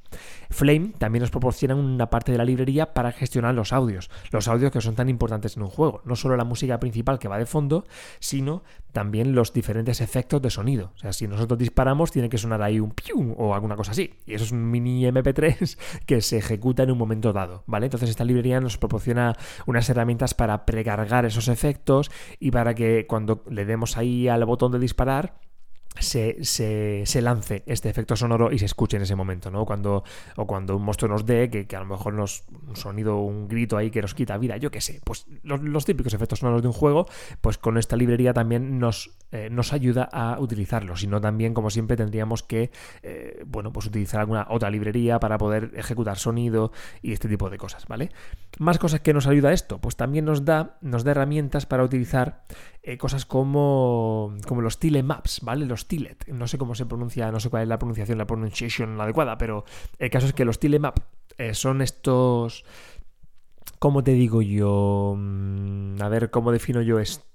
Flame 0.49 0.93
también 0.97 1.21
nos 1.21 1.31
proporciona 1.31 1.75
una 1.75 2.09
parte 2.09 2.31
de 2.31 2.37
la 2.37 2.45
librería 2.45 2.93
para 2.93 3.11
gestionar 3.11 3.53
los 3.55 3.71
audios. 3.73 4.09
Los 4.31 4.47
audios 4.47 4.71
que 4.71 4.81
son 4.81 4.95
tan 4.95 5.07
importantes 5.09 5.55
en 5.55 5.63
un 5.63 5.69
juego. 5.69 6.01
No 6.03 6.15
solo 6.15 6.35
la 6.35 6.43
música 6.43 6.79
principal 6.79 7.19
que 7.19 7.27
va 7.27 7.37
de 7.37 7.45
fondo, 7.45 7.85
sino 8.19 8.63
también 8.91 9.33
los 9.33 9.53
diferentes 9.53 10.01
efectos 10.01 10.41
de 10.41 10.49
sonido. 10.49 10.91
O 10.95 10.97
sea, 10.97 11.13
si 11.13 11.27
nosotros 11.27 11.50
disparamos, 11.57 12.11
tiene 12.11 12.29
que 12.29 12.37
sonar 12.37 12.61
ahí 12.61 12.79
un 12.79 12.91
pium 12.91 13.33
o 13.37 13.53
alguna 13.53 13.75
cosa 13.75 13.91
así. 13.91 14.13
Y 14.25 14.33
eso 14.33 14.45
es 14.45 14.51
un 14.51 14.69
mini 14.69 15.03
MP3 15.03 15.77
que 16.05 16.21
se 16.21 16.37
ejecuta 16.37 16.83
en 16.83 16.91
un 16.91 16.97
momento 16.97 17.33
dado, 17.33 17.63
¿vale? 17.67 17.85
Entonces 17.85 18.09
esta 18.09 18.25
librería 18.25 18.59
nos 18.59 18.77
proporciona 18.77 19.35
unas 19.65 19.89
herramientas 19.89 20.33
para 20.33 20.65
precargar 20.65 21.25
esos 21.25 21.47
efectos 21.47 22.11
y 22.39 22.51
para 22.51 22.75
que 22.75 23.05
cuando 23.07 23.43
le 23.49 23.65
demos 23.65 23.97
ahí 23.97 24.27
al 24.27 24.45
botón 24.45 24.71
de 24.71 24.79
disparar, 24.79 25.35
se, 25.99 27.21
lance 27.21 27.63
este 27.65 27.89
efecto 27.89 28.15
sonoro 28.15 28.51
y 28.51 28.59
se 28.59 28.65
escuche 28.65 28.97
en 28.97 29.03
ese 29.03 29.15
momento, 29.15 29.51
¿no? 29.51 29.65
Cuando, 29.65 30.03
o 30.35 30.47
cuando 30.47 30.77
un 30.77 30.83
monstruo 30.83 31.11
nos 31.11 31.25
dé, 31.25 31.49
que, 31.49 31.75
a 31.75 31.79
lo 31.79 31.85
mejor 31.85 32.13
nos 32.13 32.43
un 32.67 32.75
sonido, 32.75 33.19
un 33.19 33.47
grito 33.47 33.77
ahí 33.77 33.91
que 33.91 34.01
nos 34.01 34.13
quita 34.13 34.37
vida, 34.37 34.57
yo 34.57 34.71
qué 34.71 34.81
sé, 34.81 35.01
pues 35.03 35.25
los, 35.43 35.85
típicos 35.85 36.13
efectos 36.13 36.39
sonoros 36.39 36.61
de 36.61 36.67
un 36.67 36.73
juego, 36.73 37.07
pues 37.41 37.57
con 37.57 37.77
esta 37.77 37.95
librería 37.95 38.33
también 38.33 38.79
nos, 38.79 39.11
eh, 39.31 39.49
nos 39.51 39.73
ayuda 39.73 40.03
a 40.11 40.39
utilizarlos, 40.39 41.01
sino 41.01 41.19
también, 41.19 41.53
como 41.53 41.69
siempre, 41.69 41.97
tendríamos 41.97 42.43
que, 42.43 42.71
eh, 43.03 43.43
bueno, 43.45 43.73
pues 43.73 43.87
utilizar 43.87 44.21
alguna 44.21 44.47
otra 44.49 44.69
librería 44.69 45.19
para 45.19 45.37
poder 45.37 45.71
ejecutar 45.75 46.17
sonido 46.17 46.71
y 47.01 47.11
este 47.13 47.27
tipo 47.27 47.49
de 47.49 47.57
cosas, 47.57 47.85
¿vale? 47.87 48.11
Más 48.59 48.79
cosas 48.79 49.01
que 49.01 49.13
nos 49.13 49.27
ayuda 49.27 49.51
esto, 49.51 49.79
pues 49.79 49.95
también 49.95 50.25
nos 50.25 50.45
da, 50.45 50.77
nos 50.81 51.03
da 51.03 51.11
herramientas 51.11 51.65
para 51.65 51.83
utilizar 51.83 52.43
eh, 52.83 52.97
cosas 52.97 53.25
como, 53.25 54.35
como 54.47 54.61
los 54.61 54.79
tile 54.79 55.03
maps, 55.03 55.41
¿vale? 55.43 55.65
Los 55.65 55.87
tilet. 55.87 56.27
No 56.27 56.47
sé 56.47 56.57
cómo 56.57 56.73
se 56.73 56.85
pronuncia, 56.85 57.31
no 57.31 57.39
sé 57.39 57.49
cuál 57.49 57.63
es 57.63 57.69
la 57.69 57.77
pronunciación, 57.77 58.17
la 58.17 58.25
pronunciation 58.25 58.99
adecuada, 58.99 59.37
pero 59.37 59.65
el 59.99 60.09
caso 60.09 60.27
es 60.27 60.33
que 60.33 60.45
los 60.45 60.59
tile 60.59 60.79
map 60.79 60.97
eh, 61.37 61.53
son 61.53 61.81
estos. 61.81 62.65
¿Cómo 63.77 64.03
te 64.03 64.13
digo 64.13 64.41
yo? 64.41 65.15
Mm, 65.17 66.01
a 66.01 66.09
ver, 66.09 66.31
¿cómo 66.31 66.51
defino 66.51 66.81
yo 66.81 66.99
esto? 66.99 67.25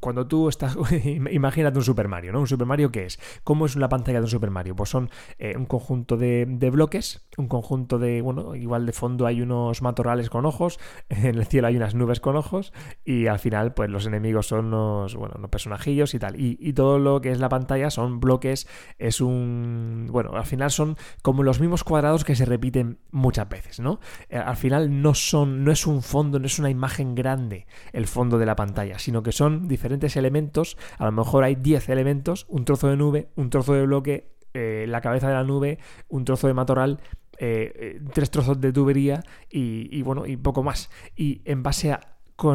Cuando 0.00 0.26
tú 0.26 0.48
estás, 0.48 0.76
imagínate 1.04 1.78
un 1.78 1.84
Super 1.84 2.08
Mario, 2.08 2.32
¿no? 2.32 2.40
¿Un 2.40 2.46
Super 2.46 2.66
Mario 2.66 2.90
qué 2.90 3.06
es? 3.06 3.18
¿Cómo 3.44 3.66
es 3.66 3.76
la 3.76 3.88
pantalla 3.88 4.18
de 4.18 4.24
un 4.24 4.30
Super 4.30 4.50
Mario? 4.50 4.76
Pues 4.76 4.90
son 4.90 5.10
eh, 5.38 5.56
un 5.56 5.66
conjunto 5.66 6.16
de, 6.16 6.46
bloques, 6.72 7.26
un 7.36 7.48
conjunto 7.48 7.98
de, 7.98 8.20
bueno, 8.22 8.54
igual 8.54 8.86
de 8.86 8.92
fondo 8.92 9.26
hay 9.26 9.42
unos 9.42 9.82
matorrales 9.82 10.30
con 10.30 10.46
ojos, 10.46 10.78
en 11.08 11.36
el 11.36 11.46
cielo 11.46 11.68
hay 11.68 11.76
unas 11.76 11.94
nubes 11.94 12.20
con 12.20 12.36
ojos 12.36 12.72
y 13.04 13.26
al 13.26 13.38
final 13.38 13.74
pues 13.74 13.90
los 13.90 14.06
enemigos 14.06 14.46
son 14.46 14.70
los, 14.70 15.14
bueno, 15.14 15.34
los 15.38 15.50
personajillos 15.50 16.14
y 16.14 16.18
tal. 16.18 16.40
Y, 16.40 16.72
todo 16.72 16.98
lo 16.98 17.20
que 17.20 17.30
es 17.30 17.38
la 17.38 17.50
pantalla 17.50 17.90
son 17.90 18.18
bloques, 18.18 18.66
es 18.98 19.20
un, 19.20 20.08
bueno, 20.10 20.30
al 20.32 20.46
final 20.46 20.70
son 20.70 20.96
como 21.20 21.42
los 21.42 21.60
mismos 21.60 21.84
cuadrados 21.84 22.24
que 22.24 22.34
se 22.34 22.46
repiten 22.46 22.98
muchas 23.10 23.46
veces, 23.46 23.78
¿no? 23.78 24.00
Eh, 24.30 24.38
al 24.38 24.56
final 24.56 25.02
no 25.02 25.12
son, 25.12 25.64
no 25.64 25.70
es 25.70 25.86
un 25.86 26.02
fondo, 26.02 26.38
no 26.38 26.46
es 26.46 26.58
una 26.58 26.70
imagen 26.70 27.14
grande 27.14 27.66
el 27.92 28.06
fondo 28.06 28.38
de 28.38 28.46
la 28.46 28.56
pantalla, 28.56 28.98
sino 28.98 29.22
que 29.22 29.32
son 29.32 29.68
diferentes 29.68 29.81
elementos, 30.16 30.76
a 30.98 31.04
lo 31.04 31.12
mejor 31.12 31.44
hay 31.44 31.54
10 31.54 31.88
elementos, 31.88 32.46
un 32.48 32.64
trozo 32.64 32.88
de 32.88 32.96
nube, 32.96 33.28
un 33.36 33.50
trozo 33.50 33.74
de 33.74 33.86
bloque, 33.86 34.32
eh, 34.54 34.84
la 34.86 35.00
cabeza 35.00 35.28
de 35.28 35.34
la 35.34 35.44
nube, 35.44 35.78
un 36.08 36.24
trozo 36.24 36.46
de 36.46 36.54
matorral, 36.54 37.00
eh, 37.38 37.72
eh, 37.74 38.00
tres 38.12 38.30
trozos 38.30 38.60
de 38.60 38.72
tubería 38.72 39.22
y, 39.50 40.02
bueno, 40.02 40.26
y 40.26 40.36
poco 40.36 40.62
más. 40.62 40.90
Y 41.16 41.40
en 41.44 41.62
base 41.62 41.92
a, 41.92 42.00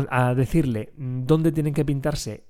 a 0.10 0.36
decirle 0.36 0.94
dónde 0.96 1.52
tienen 1.52 1.74
que 1.74 1.86
pintarse 1.86 2.46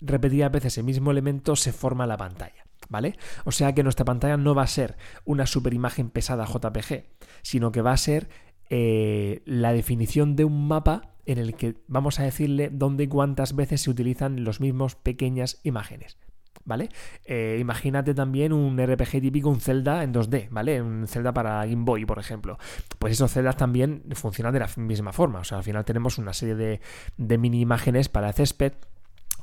repetidas 0.00 0.52
veces 0.52 0.78
el 0.78 0.84
mismo 0.84 1.10
elemento, 1.10 1.56
se 1.56 1.72
forma 1.72 2.06
la 2.06 2.16
pantalla. 2.16 2.64
¿Vale? 2.88 3.16
O 3.44 3.52
sea 3.52 3.72
que 3.74 3.84
nuestra 3.84 4.04
pantalla 4.04 4.36
no 4.36 4.54
va 4.54 4.62
a 4.62 4.66
ser 4.66 4.96
una 5.24 5.46
super 5.46 5.72
imagen 5.72 6.10
pesada 6.10 6.44
JPG, 6.44 7.04
sino 7.40 7.72
que 7.72 7.80
va 7.80 7.92
a 7.92 7.96
ser 7.96 8.28
la 8.68 9.72
definición 9.72 10.34
de 10.34 10.44
un 10.44 10.66
mapa 10.66 11.11
en 11.26 11.38
el 11.38 11.54
que 11.54 11.76
vamos 11.86 12.20
a 12.20 12.24
decirle 12.24 12.70
dónde 12.72 13.04
y 13.04 13.08
cuántas 13.08 13.54
veces 13.54 13.82
se 13.82 13.90
utilizan 13.90 14.44
los 14.44 14.60
mismos 14.60 14.94
pequeñas 14.94 15.60
imágenes. 15.62 16.18
¿vale? 16.64 16.88
Eh, 17.24 17.58
imagínate 17.60 18.14
también 18.14 18.52
un 18.52 18.78
RPG 18.78 19.20
típico, 19.20 19.48
un 19.48 19.60
Zelda 19.60 20.02
en 20.02 20.12
2D, 20.12 20.48
¿vale? 20.50 20.80
Un 20.80 21.06
Zelda 21.06 21.32
para 21.32 21.64
Game 21.66 21.84
Boy, 21.84 22.04
por 22.04 22.18
ejemplo. 22.18 22.58
Pues 22.98 23.14
esos 23.14 23.32
Zeldas 23.32 23.56
también 23.56 24.04
funcionan 24.14 24.52
de 24.52 24.60
la 24.60 24.68
misma 24.76 25.12
forma. 25.12 25.40
O 25.40 25.44
sea, 25.44 25.58
al 25.58 25.64
final 25.64 25.84
tenemos 25.84 26.18
una 26.18 26.32
serie 26.32 26.54
de, 26.54 26.80
de 27.16 27.38
mini 27.38 27.60
imágenes 27.60 28.08
para 28.08 28.32
césped 28.32 28.74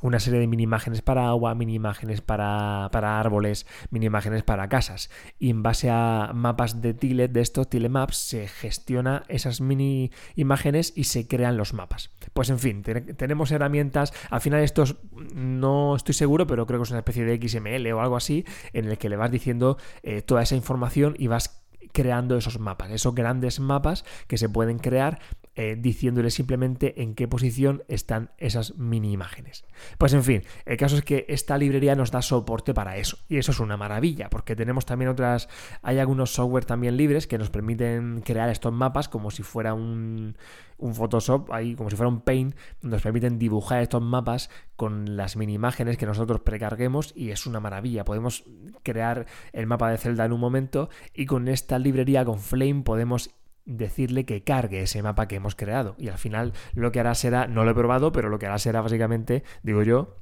una 0.02 0.20
serie 0.20 0.40
de 0.40 0.46
mini 0.46 0.64
imágenes 0.64 1.02
para 1.02 1.28
agua, 1.28 1.54
mini 1.54 1.74
imágenes 1.74 2.20
para, 2.20 2.88
para, 2.92 3.20
árboles, 3.20 3.66
mini 3.90 4.06
imágenes 4.06 4.42
para 4.42 4.68
casas. 4.68 5.10
Y 5.38 5.50
en 5.50 5.62
base 5.62 5.90
a 5.90 6.32
mapas 6.34 6.80
de 6.80 6.94
Tile, 6.94 7.28
de 7.28 7.40
estos 7.40 7.68
Tilemaps, 7.68 8.16
se 8.16 8.48
gestiona 8.48 9.24
esas 9.28 9.60
mini 9.60 10.10
imágenes 10.36 10.92
y 10.96 11.04
se 11.04 11.26
crean 11.26 11.56
los 11.56 11.74
mapas. 11.74 12.10
Pues 12.32 12.50
en 12.50 12.58
fin, 12.58 12.82
tenemos 12.82 13.50
herramientas. 13.50 14.12
Al 14.30 14.40
final, 14.40 14.60
estos 14.60 14.96
no 15.34 15.96
estoy 15.96 16.14
seguro, 16.14 16.46
pero 16.46 16.66
creo 16.66 16.80
que 16.80 16.84
es 16.84 16.90
una 16.90 17.00
especie 17.00 17.24
de 17.24 17.48
XML 17.48 17.92
o 17.92 18.00
algo 18.00 18.16
así, 18.16 18.44
en 18.72 18.86
el 18.86 18.98
que 18.98 19.08
le 19.08 19.16
vas 19.16 19.30
diciendo 19.30 19.78
eh, 20.02 20.22
toda 20.22 20.42
esa 20.42 20.56
información 20.56 21.14
y 21.18 21.26
vas 21.26 21.60
creando 21.92 22.36
esos 22.36 22.58
mapas, 22.58 22.90
esos 22.90 23.14
grandes 23.14 23.60
mapas 23.60 24.04
que 24.26 24.38
se 24.38 24.48
pueden 24.48 24.78
crear 24.78 25.18
eh, 25.62 25.76
diciéndole 25.78 26.30
simplemente 26.30 27.02
en 27.02 27.14
qué 27.14 27.28
posición 27.28 27.82
están 27.86 28.30
esas 28.38 28.78
mini 28.78 29.12
imágenes. 29.12 29.66
Pues 29.98 30.14
en 30.14 30.24
fin, 30.24 30.42
el 30.64 30.78
caso 30.78 30.96
es 30.96 31.04
que 31.04 31.26
esta 31.28 31.58
librería 31.58 31.94
nos 31.94 32.10
da 32.10 32.22
soporte 32.22 32.72
para 32.72 32.96
eso. 32.96 33.18
Y 33.28 33.36
eso 33.36 33.52
es 33.52 33.60
una 33.60 33.76
maravilla, 33.76 34.30
porque 34.30 34.56
tenemos 34.56 34.86
también 34.86 35.10
otras, 35.10 35.50
hay 35.82 35.98
algunos 35.98 36.32
software 36.32 36.64
también 36.64 36.96
libres 36.96 37.26
que 37.26 37.36
nos 37.36 37.50
permiten 37.50 38.22
crear 38.24 38.48
estos 38.48 38.72
mapas 38.72 39.10
como 39.10 39.30
si 39.30 39.42
fuera 39.42 39.74
un, 39.74 40.34
Photoshop, 40.78 41.52
ahí 41.52 41.74
como 41.74 41.90
si 41.90 41.96
fuera 41.96 42.08
un 42.08 42.22
Paint, 42.22 42.56
nos 42.80 43.02
permiten 43.02 43.38
dibujar 43.38 43.82
estos 43.82 44.00
mapas 44.00 44.48
con 44.76 45.14
las 45.14 45.36
mini 45.36 45.52
imágenes 45.52 45.98
que 45.98 46.06
nosotros 46.06 46.40
precarguemos 46.40 47.12
y 47.14 47.32
es 47.32 47.44
una 47.44 47.60
maravilla. 47.60 48.06
Podemos 48.06 48.44
crear 48.82 49.26
el 49.52 49.66
mapa 49.66 49.90
de 49.90 49.98
Zelda 49.98 50.24
en 50.24 50.32
un 50.32 50.40
momento 50.40 50.88
y 51.12 51.26
con 51.26 51.48
esta 51.48 51.78
librería, 51.78 52.24
con 52.24 52.38
Flame, 52.38 52.80
podemos 52.82 53.34
decirle 53.64 54.24
que 54.24 54.42
cargue 54.42 54.82
ese 54.82 55.02
mapa 55.02 55.28
que 55.28 55.36
hemos 55.36 55.54
creado. 55.54 55.94
Y 55.98 56.08
al 56.08 56.18
final 56.18 56.52
lo 56.74 56.92
que 56.92 57.00
hará 57.00 57.14
será, 57.14 57.46
no 57.46 57.64
lo 57.64 57.70
he 57.70 57.74
probado, 57.74 58.12
pero 58.12 58.28
lo 58.28 58.38
que 58.38 58.46
hará 58.46 58.58
será 58.58 58.80
básicamente, 58.80 59.44
digo 59.62 59.82
yo, 59.82 60.16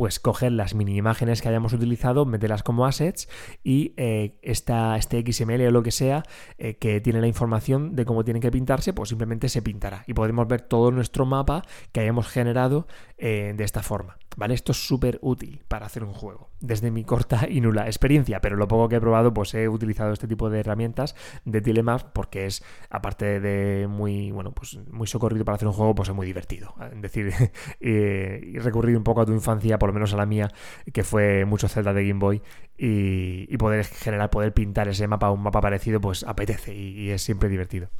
pues 0.00 0.18
coger 0.18 0.52
las 0.52 0.74
mini 0.74 0.96
imágenes 0.96 1.42
que 1.42 1.50
hayamos 1.50 1.74
utilizado, 1.74 2.24
meterlas 2.24 2.62
como 2.62 2.86
assets 2.86 3.28
y 3.62 3.92
eh, 3.98 4.38
esta, 4.40 4.96
este 4.96 5.22
XML 5.30 5.60
o 5.66 5.70
lo 5.72 5.82
que 5.82 5.90
sea 5.90 6.22
eh, 6.56 6.76
que 6.78 7.02
tiene 7.02 7.20
la 7.20 7.26
información 7.26 7.94
de 7.94 8.06
cómo 8.06 8.24
tienen 8.24 8.40
que 8.40 8.50
pintarse, 8.50 8.94
pues 8.94 9.10
simplemente 9.10 9.50
se 9.50 9.60
pintará 9.60 10.04
y 10.06 10.14
podemos 10.14 10.48
ver 10.48 10.62
todo 10.62 10.90
nuestro 10.90 11.26
mapa 11.26 11.66
que 11.92 12.00
hayamos 12.00 12.28
generado 12.28 12.86
eh, 13.18 13.52
de 13.54 13.62
esta 13.62 13.82
forma. 13.82 14.16
¿Vale? 14.36 14.54
Esto 14.54 14.70
es 14.70 14.86
súper 14.86 15.18
útil 15.22 15.60
para 15.66 15.86
hacer 15.86 16.04
un 16.04 16.14
juego, 16.14 16.50
desde 16.60 16.92
mi 16.92 17.02
corta 17.02 17.48
y 17.50 17.60
nula 17.60 17.86
experiencia, 17.86 18.40
pero 18.40 18.54
lo 18.54 18.68
poco 18.68 18.88
que 18.88 18.94
he 18.94 19.00
probado, 19.00 19.34
pues 19.34 19.52
he 19.54 19.68
utilizado 19.68 20.12
este 20.12 20.28
tipo 20.28 20.48
de 20.48 20.60
herramientas 20.60 21.16
de 21.44 21.60
Tilemaps 21.60 22.04
porque 22.04 22.46
es, 22.46 22.62
aparte 22.90 23.40
de 23.40 23.88
muy, 23.88 24.30
bueno, 24.30 24.52
pues 24.52 24.78
muy 24.88 25.08
socorrido 25.08 25.44
para 25.44 25.56
hacer 25.56 25.66
un 25.66 25.74
juego, 25.74 25.96
pues 25.96 26.10
es 26.10 26.14
muy 26.14 26.28
divertido. 26.28 26.74
Es 26.94 27.02
decir, 27.02 27.34
y 27.80 28.56
recurrir 28.60 28.96
un 28.96 29.02
poco 29.02 29.20
a 29.20 29.26
tu 29.26 29.32
infancia, 29.32 29.80
por 29.80 29.89
lo 29.90 29.94
menos 29.94 30.14
a 30.14 30.16
la 30.16 30.26
mía, 30.26 30.50
que 30.92 31.04
fue 31.04 31.44
mucho 31.44 31.68
Zelda 31.68 31.92
de 31.92 32.06
Game 32.06 32.20
Boy, 32.20 32.42
y, 32.78 33.56
poder 33.58 33.84
generar, 33.84 34.30
poder 34.30 34.54
pintar 34.54 34.88
ese 34.88 35.06
mapa, 35.06 35.30
un 35.30 35.42
mapa 35.42 35.60
parecido, 35.60 36.00
pues 36.00 36.24
apetece 36.24 36.74
y 36.74 37.10
es 37.10 37.22
siempre 37.22 37.48
divertido. 37.48 37.90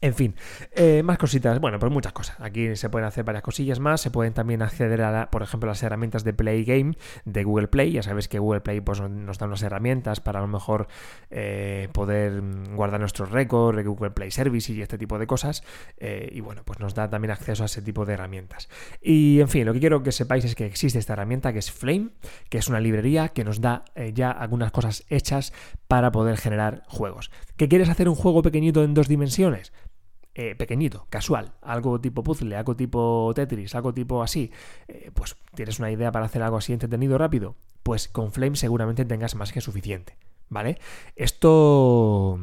En 0.00 0.14
fin, 0.14 0.36
eh, 0.76 1.02
más 1.02 1.18
cositas, 1.18 1.58
bueno, 1.58 1.80
pues 1.80 1.90
muchas 1.90 2.12
cosas. 2.12 2.38
Aquí 2.38 2.76
se 2.76 2.88
pueden 2.88 3.08
hacer 3.08 3.24
varias 3.24 3.42
cosillas 3.42 3.80
más, 3.80 4.00
se 4.00 4.12
pueden 4.12 4.32
también 4.32 4.62
acceder 4.62 5.02
a, 5.02 5.28
por 5.28 5.42
ejemplo, 5.42 5.68
las 5.68 5.82
herramientas 5.82 6.22
de 6.22 6.32
Play 6.32 6.64
Game 6.64 6.96
de 7.24 7.42
Google 7.42 7.66
Play. 7.66 7.90
Ya 7.90 8.04
sabéis 8.04 8.28
que 8.28 8.38
Google 8.38 8.60
Play 8.60 8.80
pues, 8.80 9.00
nos 9.00 9.38
da 9.38 9.46
unas 9.46 9.60
herramientas 9.62 10.20
para 10.20 10.38
a 10.38 10.42
lo 10.42 10.46
mejor 10.46 10.86
eh, 11.30 11.88
poder 11.92 12.40
guardar 12.74 13.00
nuestros 13.00 13.32
récords, 13.32 13.84
Google 13.84 14.12
Play 14.12 14.30
Service 14.30 14.72
y 14.72 14.80
este 14.80 14.98
tipo 14.98 15.18
de 15.18 15.26
cosas. 15.26 15.64
Eh, 15.96 16.30
y 16.32 16.40
bueno, 16.42 16.62
pues 16.64 16.78
nos 16.78 16.94
da 16.94 17.10
también 17.10 17.32
acceso 17.32 17.64
a 17.64 17.66
ese 17.66 17.82
tipo 17.82 18.06
de 18.06 18.12
herramientas. 18.12 18.68
Y 19.02 19.40
en 19.40 19.48
fin, 19.48 19.66
lo 19.66 19.72
que 19.72 19.80
quiero 19.80 20.04
que 20.04 20.12
sepáis 20.12 20.44
es 20.44 20.54
que 20.54 20.66
existe 20.66 21.00
esta 21.00 21.14
herramienta 21.14 21.52
que 21.52 21.58
es 21.58 21.72
Flame, 21.72 22.10
que 22.50 22.58
es 22.58 22.68
una 22.68 22.78
librería 22.78 23.30
que 23.30 23.42
nos 23.42 23.60
da 23.60 23.84
ya 24.14 24.30
algunas 24.30 24.70
cosas 24.70 25.04
hechas 25.08 25.52
para 25.88 26.12
poder 26.12 26.36
generar 26.36 26.84
juegos. 26.86 27.32
¿Que 27.56 27.68
quieres 27.68 27.88
hacer 27.88 28.08
un 28.08 28.14
juego 28.14 28.42
pequeñito 28.42 28.84
en 28.84 28.94
dos 28.94 29.08
dimensiones? 29.08 29.72
Eh, 30.40 30.54
pequeñito, 30.54 31.04
casual, 31.10 31.50
algo 31.62 32.00
tipo 32.00 32.22
puzzle, 32.22 32.54
algo 32.54 32.76
tipo 32.76 33.32
Tetris, 33.34 33.74
algo 33.74 33.92
tipo 33.92 34.22
así, 34.22 34.52
eh, 34.86 35.10
pues 35.12 35.36
tienes 35.56 35.80
una 35.80 35.90
idea 35.90 36.12
para 36.12 36.26
hacer 36.26 36.44
algo 36.44 36.58
así 36.58 36.72
entretenido 36.72 37.18
rápido, 37.18 37.56
pues 37.82 38.06
con 38.06 38.30
Flame 38.30 38.54
seguramente 38.54 39.04
tengas 39.04 39.34
más 39.34 39.50
que 39.50 39.60
suficiente, 39.60 40.16
¿vale? 40.48 40.78
Esto 41.16 42.38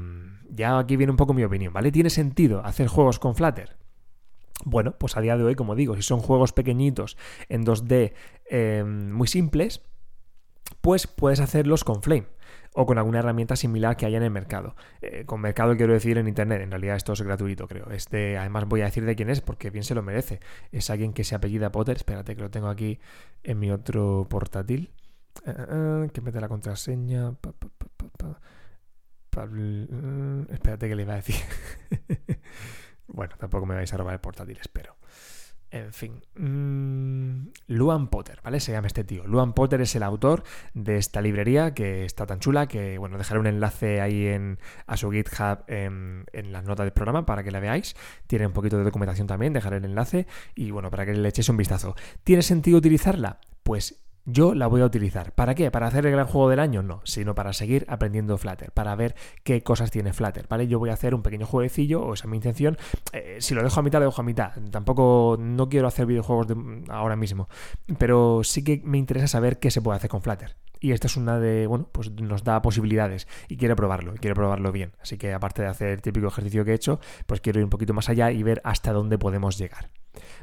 ya 0.50 0.78
aquí 0.78 0.98
viene 0.98 1.12
un 1.12 1.16
poco 1.16 1.34
mi 1.34 1.46
opinión, 1.46 1.72
¿vale? 1.72 1.90
¿Tiene 1.90 2.10
sentido 2.10 2.66
hacer 2.66 2.88
juegos 2.88 3.18
con 3.18 3.34
Flutter? 3.34 3.78
Bueno, 4.66 4.96
pues 4.98 5.16
a 5.16 5.22
día 5.22 5.38
de 5.38 5.46
hoy, 5.46 5.56
como 5.56 5.74
digo, 5.74 5.96
si 5.96 6.02
son 6.02 6.20
juegos 6.20 6.52
pequeñitos 6.52 7.16
en 7.48 7.66
2D 7.66 8.12
eh, 8.52 8.84
muy 8.84 9.30
simples, 9.30 9.84
pues 10.82 11.08
puedes 11.08 11.40
hacerlos 11.40 11.86
con 11.86 12.04
Flame 12.04 12.28
o 12.76 12.86
con 12.86 12.98
alguna 12.98 13.20
herramienta 13.20 13.56
similar 13.56 13.96
que 13.96 14.06
haya 14.06 14.18
en 14.18 14.24
el 14.24 14.32
mercado. 14.32 14.76
Eh, 15.02 15.24
con 15.26 15.40
mercado 15.40 15.78
quiero 15.78 15.94
decir 15.94 16.18
en 16.18 16.28
internet, 16.28 16.62
en 16.62 16.72
realidad 16.72 16.98
esto 16.98 17.14
es 17.14 17.22
gratuito, 17.22 17.68
creo. 17.68 17.90
Este, 17.90 18.38
además 18.38 18.66
voy 18.66 18.82
a 18.82 18.86
decir 18.86 19.06
de 19.06 19.16
quién 19.16 19.30
es 19.30 19.40
porque 19.40 19.70
bien 19.70 19.86
se 19.86 19.96
lo 19.96 20.04
merece. 20.04 20.42
Es 20.74 20.90
alguien 20.90 21.14
que 21.14 21.24
se 21.24 21.36
apellida 21.36 21.72
Potter, 21.72 21.96
espérate 21.96 22.36
que 22.36 22.42
lo 22.42 22.52
tengo 22.52 22.68
aquí 22.68 23.00
en 23.44 23.60
mi 23.60 23.72
otro 23.72 24.28
portátil. 24.30 24.92
Eh, 25.46 25.54
eh, 25.56 26.10
que 26.14 26.20
mete 26.20 26.42
la 26.42 26.50
contraseña. 26.50 27.34
espérate 30.50 30.90
que 30.90 30.96
le 30.96 31.02
iba 31.04 31.14
a 31.14 31.18
decir. 31.18 31.36
bueno, 33.08 33.36
tampoco 33.40 33.66
me 33.66 33.76
vais 33.76 33.94
a 33.94 33.98
robar 33.98 34.16
el 34.16 34.20
portátil, 34.20 34.58
espero. 34.60 34.98
En 35.76 35.92
fin. 35.92 36.22
Mm, 36.36 37.50
Luan 37.68 38.08
Potter, 38.08 38.40
¿vale? 38.42 38.62
Se 38.62 38.72
llama 38.72 38.88
este 38.88 39.04
tío. 39.04 39.28
Luan 39.28 39.52
Potter 39.52 39.82
es 39.82 39.94
el 39.98 40.04
autor 40.04 40.44
de 40.74 40.96
esta 40.96 41.22
librería 41.22 41.74
que 41.74 42.06
está 42.06 42.26
tan 42.26 42.40
chula 42.40 42.68
que, 42.68 42.98
bueno, 42.98 43.18
dejaré 43.18 43.42
un 43.42 43.48
enlace 43.48 44.00
ahí 44.00 44.26
en, 44.28 44.58
a 44.88 44.96
su 44.96 45.12
GitHub 45.12 45.66
en, 45.68 46.28
en 46.32 46.54
las 46.54 46.64
notas 46.64 46.86
del 46.86 46.94
programa 46.94 47.26
para 47.26 47.44
que 47.44 47.52
la 47.52 47.60
veáis. 47.60 47.98
Tiene 48.26 48.48
un 48.48 48.54
poquito 48.54 48.78
de 48.78 48.86
documentación 48.86 49.28
también, 49.28 49.52
dejaré 49.52 49.76
el 49.78 49.84
enlace 49.84 50.28
y, 50.56 50.72
bueno, 50.72 50.90
para 50.90 51.06
que 51.06 51.14
le 51.14 51.28
echéis 51.28 51.50
un 51.50 51.58
vistazo. 51.58 51.94
¿Tiene 52.24 52.42
sentido 52.42 52.78
utilizarla? 52.78 53.42
Pues 53.64 54.05
yo 54.26 54.56
la 54.56 54.68
voy 54.68 54.82
a 54.82 54.86
utilizar. 54.86 55.32
¿Para 55.34 55.56
qué? 55.56 55.72
¿Para 55.72 55.88
hacer 55.88 56.06
el 56.06 56.12
gran 56.12 56.26
juego 56.26 56.50
del 56.50 56.60
año? 56.60 56.82
No, 56.82 57.02
sino 57.04 57.36
para 57.36 57.54
seguir 57.54 57.86
aprendiendo 57.88 58.38
Flutter, 58.38 58.72
para 58.72 58.96
ver 58.96 59.16
qué 59.44 59.62
cosas 59.62 59.92
tiene 59.92 60.14
Flutter, 60.14 60.48
¿vale? 60.48 60.68
Yo 60.68 60.80
voy 60.80 60.90
a 60.90 60.94
hacer 60.94 61.14
un 61.14 61.22
pequeño 61.22 61.46
jueguecillo, 61.46 62.02
o 62.02 62.14
esa 62.14 62.26
es 62.26 62.30
mi 62.30 62.38
intención. 62.38 62.78
Eh, 63.14 63.38
si 63.40 63.54
lo 63.54 63.64
dejo 63.64 63.80
a 63.80 63.84
mitad, 63.84 64.00
lo 64.00 64.06
dejo 64.06 64.22
a 64.22 64.26
mitad. 64.26 64.52
Tampoco, 64.72 65.38
no 65.40 65.70
quiero 65.70 65.88
hacer 65.88 66.06
videojuegos 66.06 66.48
ahora 66.90 67.16
mismo, 67.16 67.48
pero 67.98 68.42
sí 68.44 68.64
que 68.64 68.82
me 68.84 68.98
interesa 68.98 69.28
saber 69.28 69.60
qué 69.60 69.70
se 69.72 69.82
puede 69.82 69.98
hacer 69.98 70.10
con 70.10 70.22
Flutter. 70.22 70.56
Y 70.80 70.92
esta 70.92 71.08
es 71.08 71.18
una 71.18 71.40
de, 71.40 71.68
bueno, 71.68 71.90
pues 71.92 72.12
nos 72.12 72.44
da 72.44 72.62
posibilidades 72.62 73.28
y 73.48 73.58
quiero 73.58 73.76
probarlo, 73.76 74.14
y 74.16 74.18
quiero 74.18 74.36
probarlo 74.36 74.72
bien. 74.72 74.92
Así 75.02 75.18
que 75.18 75.34
aparte 75.34 75.62
de 75.62 75.68
hacer 75.68 75.90
el 75.90 76.02
típico 76.02 76.28
ejercicio 76.28 76.66
que 76.66 76.72
he 76.72 76.76
hecho, 76.76 77.00
pues 77.26 77.42
quiero 77.42 77.60
ir 77.60 77.64
un 77.64 77.70
poquito 77.70 77.94
más 77.94 78.10
allá 78.10 78.32
y 78.32 78.44
ver 78.44 78.62
hasta 78.64 78.92
dónde 78.92 79.18
podemos 79.18 79.58
llegar. 79.58 79.90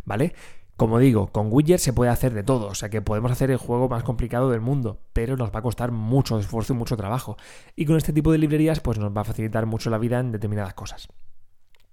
¿Vale? 0.05 0.35
Como 0.83 0.99
digo, 0.99 1.29
con 1.29 1.47
widgets 1.49 1.81
se 1.81 1.93
puede 1.93 2.11
hacer 2.11 2.35
de 2.35 2.43
todo, 2.43 2.67
o 2.67 2.75
sea 2.75 2.91
que 2.91 3.01
podemos 3.01 3.31
hacer 3.31 3.53
el 3.53 3.57
juego 3.57 3.89
más 3.89 4.03
complicado 4.03 4.51
del 4.51 4.61
mundo, 4.61 4.99
pero 5.13 5.37
nos 5.37 5.55
va 5.55 5.61
a 5.61 5.63
costar 5.63 5.93
mucho 5.93 6.41
esfuerzo 6.41 6.73
y 6.73 6.77
mucho 6.77 6.97
trabajo. 6.97 7.37
Y 7.77 7.87
con 7.87 7.97
este 7.97 8.13
tipo 8.13 8.33
de 8.33 8.39
librerías, 8.39 8.81
pues 8.81 8.99
nos 8.99 9.17
va 9.17 9.21
a 9.21 9.25
facilitar 9.25 9.65
mucho 9.65 9.91
la 9.91 9.99
vida 9.99 10.19
en 10.19 10.33
determinadas 10.33 10.75
cosas. 10.75 11.07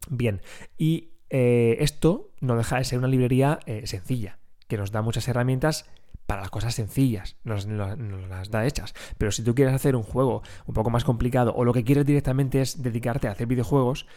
Bien, 0.09 0.41
y 0.75 1.11
eh, 1.29 1.77
esto 1.81 2.31
no 2.41 2.55
deja 2.55 2.77
de 2.77 2.83
ser 2.83 2.97
una 2.97 3.07
librería 3.07 3.59
eh, 3.67 3.85
sencilla, 3.85 4.39
que 4.67 4.77
nos 4.77 4.91
da 4.91 5.03
muchas 5.03 5.27
herramientas 5.27 5.85
para 6.25 6.41
las 6.41 6.49
cosas 6.49 6.73
sencillas, 6.73 7.37
nos, 7.43 7.67
las 7.67 8.49
da 8.49 8.65
hechas. 8.65 8.95
Pero 9.19 9.31
si 9.31 9.43
tú 9.43 9.53
quieres 9.53 9.75
hacer 9.75 9.95
un 9.95 10.01
juego 10.01 10.41
un 10.65 10.73
poco 10.73 10.89
más 10.89 11.03
complicado 11.03 11.53
o 11.55 11.63
lo 11.63 11.73
que 11.73 11.83
quieres 11.83 12.07
directamente 12.07 12.59
es 12.59 12.81
dedicarte 12.81 13.27
a 13.27 13.33
hacer 13.33 13.45
videojuegos, 13.45 14.07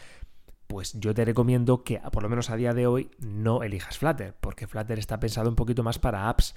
pues 0.72 0.94
yo 0.94 1.12
te 1.12 1.26
recomiendo 1.26 1.85
que, 1.85 2.00
por 2.11 2.22
lo 2.22 2.30
menos 2.30 2.48
a 2.48 2.56
día 2.56 2.72
de 2.72 2.87
hoy, 2.87 3.11
no 3.18 3.62
elijas 3.62 3.98
Flutter, 3.98 4.35
porque 4.40 4.66
Flutter 4.66 4.98
está 4.98 5.20
pensado 5.20 5.50
un 5.50 5.54
poquito 5.54 5.82
más 5.82 5.98
para 5.98 6.30
apps. 6.30 6.54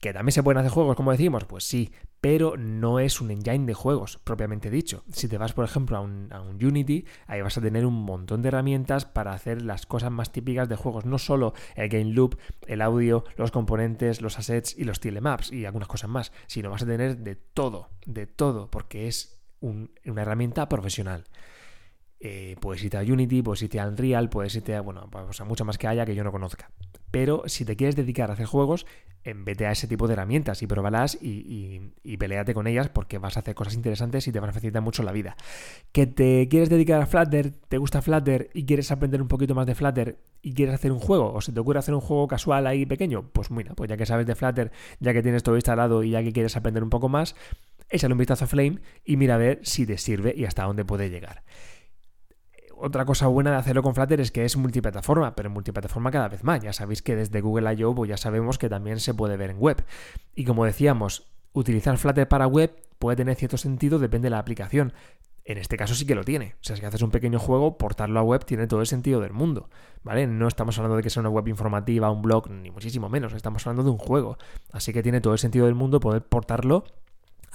¿Que 0.00 0.14
también 0.14 0.32
se 0.32 0.42
pueden 0.42 0.58
hacer 0.58 0.72
juegos, 0.72 0.96
como 0.96 1.12
decimos? 1.12 1.44
Pues 1.44 1.64
sí, 1.64 1.92
pero 2.22 2.56
no 2.56 2.98
es 2.98 3.20
un 3.20 3.30
engine 3.30 3.66
de 3.66 3.74
juegos, 3.74 4.18
propiamente 4.24 4.70
dicho. 4.70 5.04
Si 5.12 5.28
te 5.28 5.36
vas, 5.36 5.52
por 5.52 5.66
ejemplo, 5.66 5.98
a 5.98 6.00
un, 6.00 6.30
Unity, 6.62 7.04
ahí 7.26 7.42
vas 7.42 7.58
a 7.58 7.60
tener 7.60 7.84
un 7.84 7.92
montón 7.92 8.40
de 8.40 8.48
herramientas 8.48 9.04
para 9.04 9.34
hacer 9.34 9.60
las 9.60 9.84
cosas 9.84 10.10
más 10.10 10.32
típicas 10.32 10.70
de 10.70 10.76
juegos. 10.76 11.04
No 11.04 11.18
solo 11.18 11.52
el 11.74 11.90
game 11.90 12.12
loop, 12.12 12.38
el 12.66 12.80
audio, 12.80 13.24
los 13.36 13.50
componentes, 13.50 14.22
los 14.22 14.38
assets 14.38 14.74
y 14.78 14.84
los 14.84 15.00
telemaps 15.00 15.52
y 15.52 15.66
algunas 15.66 15.88
cosas 15.88 16.08
más, 16.08 16.32
sino 16.46 16.70
vas 16.70 16.84
a 16.84 16.86
tener 16.86 17.18
de 17.18 17.36
todo, 17.36 17.90
de 18.06 18.26
todo, 18.26 18.70
porque 18.70 19.08
es 19.08 19.38
una 19.60 20.22
herramienta 20.22 20.70
profesional. 20.70 21.26
Eh, 22.20 22.56
puedes 22.60 22.82
irte 22.82 22.96
a 22.96 23.02
Unity, 23.02 23.42
puedes 23.42 23.62
irte 23.62 23.80
a 23.80 23.86
Unreal, 23.86 24.28
puedes 24.28 24.54
irte 24.54 24.74
a, 24.74 24.80
bueno, 24.80 25.08
pues 25.10 25.40
a 25.40 25.44
mucho 25.44 25.64
más 25.64 25.78
que 25.78 25.86
haya 25.86 26.06
que 26.06 26.14
yo 26.14 26.24
no 26.24 26.32
conozca. 26.32 26.70
Pero 27.10 27.42
si 27.46 27.64
te 27.64 27.76
quieres 27.76 27.96
dedicar 27.96 28.30
a 28.30 28.34
hacer 28.34 28.46
juegos, 28.46 28.86
vete 29.34 29.66
a 29.66 29.72
ese 29.72 29.88
tipo 29.88 30.06
de 30.06 30.12
herramientas 30.12 30.62
y 30.62 30.66
pruébalas 30.66 31.18
y, 31.20 31.92
y, 32.02 32.16
peleate 32.16 32.54
con 32.54 32.66
ellas 32.66 32.88
porque 32.88 33.18
vas 33.18 33.36
a 33.36 33.40
hacer 33.40 33.54
cosas 33.54 33.74
interesantes 33.74 34.26
y 34.28 34.32
te 34.32 34.40
van 34.40 34.50
a 34.50 34.52
facilitar 34.52 34.82
mucho 34.82 35.02
la 35.02 35.12
vida. 35.12 35.36
Que 35.92 36.06
te 36.06 36.48
quieres 36.48 36.68
dedicar 36.68 37.00
a 37.00 37.06
Flutter, 37.06 37.52
te 37.68 37.78
gusta 37.78 38.02
Flutter 38.02 38.50
y 38.54 38.64
quieres 38.64 38.90
aprender 38.90 39.20
un 39.20 39.28
poquito 39.28 39.54
más 39.54 39.66
de 39.66 39.74
Flutter 39.74 40.18
y 40.42 40.54
quieres 40.54 40.74
hacer 40.74 40.92
un 40.92 41.00
juego 41.00 41.32
o 41.32 41.40
se 41.40 41.52
te 41.52 41.60
ocurre 41.60 41.78
hacer 41.78 41.94
un 41.94 42.00
juego 42.00 42.28
casual 42.28 42.66
ahí 42.66 42.86
pequeño, 42.86 43.30
pues 43.32 43.50
mira, 43.50 43.74
pues 43.74 43.88
ya 43.88 43.96
que 43.96 44.06
sabes 44.06 44.26
de 44.26 44.34
Flutter, 44.34 44.70
ya 45.00 45.12
que 45.12 45.22
tienes 45.22 45.42
todo 45.42 45.56
instalado 45.56 46.04
y 46.04 46.10
ya 46.10 46.22
que 46.22 46.32
quieres 46.32 46.56
aprender 46.56 46.82
un 46.82 46.90
poco 46.90 47.08
más, 47.08 47.34
échale 47.88 48.12
un 48.12 48.18
vistazo 48.18 48.44
a 48.44 48.48
Flame 48.48 48.80
y 49.04 49.16
mira 49.16 49.34
a 49.34 49.38
ver 49.38 49.60
si 49.62 49.86
te 49.86 49.98
sirve 49.98 50.34
y 50.36 50.44
hasta 50.44 50.64
dónde 50.64 50.84
puede 50.84 51.10
llegar 51.10 51.42
otra 52.78 53.04
cosa 53.04 53.26
buena 53.26 53.50
de 53.50 53.56
hacerlo 53.56 53.82
con 53.82 53.94
Flutter 53.94 54.20
es 54.20 54.30
que 54.30 54.44
es 54.44 54.56
multiplataforma, 54.56 55.34
pero 55.34 55.50
multiplataforma 55.50 56.10
cada 56.10 56.28
vez 56.28 56.44
más. 56.44 56.60
Ya 56.62 56.72
sabéis 56.72 57.02
que 57.02 57.16
desde 57.16 57.40
Google 57.40 57.72
I.O. 57.74 57.94
Pues 57.94 58.08
ya 58.08 58.16
sabemos 58.16 58.58
que 58.58 58.68
también 58.68 59.00
se 59.00 59.14
puede 59.14 59.36
ver 59.36 59.50
en 59.50 59.58
web. 59.58 59.84
Y 60.34 60.44
como 60.44 60.64
decíamos, 60.64 61.26
utilizar 61.52 61.96
Flutter 61.98 62.28
para 62.28 62.46
web 62.46 62.76
puede 62.98 63.16
tener 63.16 63.36
cierto 63.36 63.56
sentido, 63.56 63.98
depende 63.98 64.26
de 64.26 64.30
la 64.30 64.38
aplicación. 64.38 64.92
En 65.44 65.58
este 65.58 65.76
caso 65.76 65.94
sí 65.94 66.06
que 66.06 66.14
lo 66.14 66.24
tiene. 66.24 66.56
O 66.60 66.64
sea, 66.64 66.76
si 66.76 66.84
haces 66.84 67.02
un 67.02 67.10
pequeño 67.10 67.38
juego, 67.38 67.78
portarlo 67.78 68.18
a 68.18 68.22
web 68.22 68.44
tiene 68.44 68.66
todo 68.66 68.80
el 68.80 68.86
sentido 68.86 69.20
del 69.20 69.32
mundo. 69.32 69.70
¿Vale? 70.02 70.26
No 70.26 70.48
estamos 70.48 70.76
hablando 70.78 70.96
de 70.96 71.02
que 71.02 71.10
sea 71.10 71.20
una 71.20 71.30
web 71.30 71.46
informativa, 71.48 72.10
un 72.10 72.22
blog, 72.22 72.50
ni 72.50 72.70
muchísimo 72.70 73.08
menos. 73.08 73.32
Estamos 73.32 73.64
hablando 73.66 73.84
de 73.84 73.90
un 73.90 73.98
juego. 73.98 74.38
Así 74.72 74.92
que 74.92 75.02
tiene 75.02 75.20
todo 75.20 75.32
el 75.32 75.38
sentido 75.38 75.66
del 75.66 75.74
mundo 75.74 76.00
poder 76.00 76.22
portarlo 76.22 76.84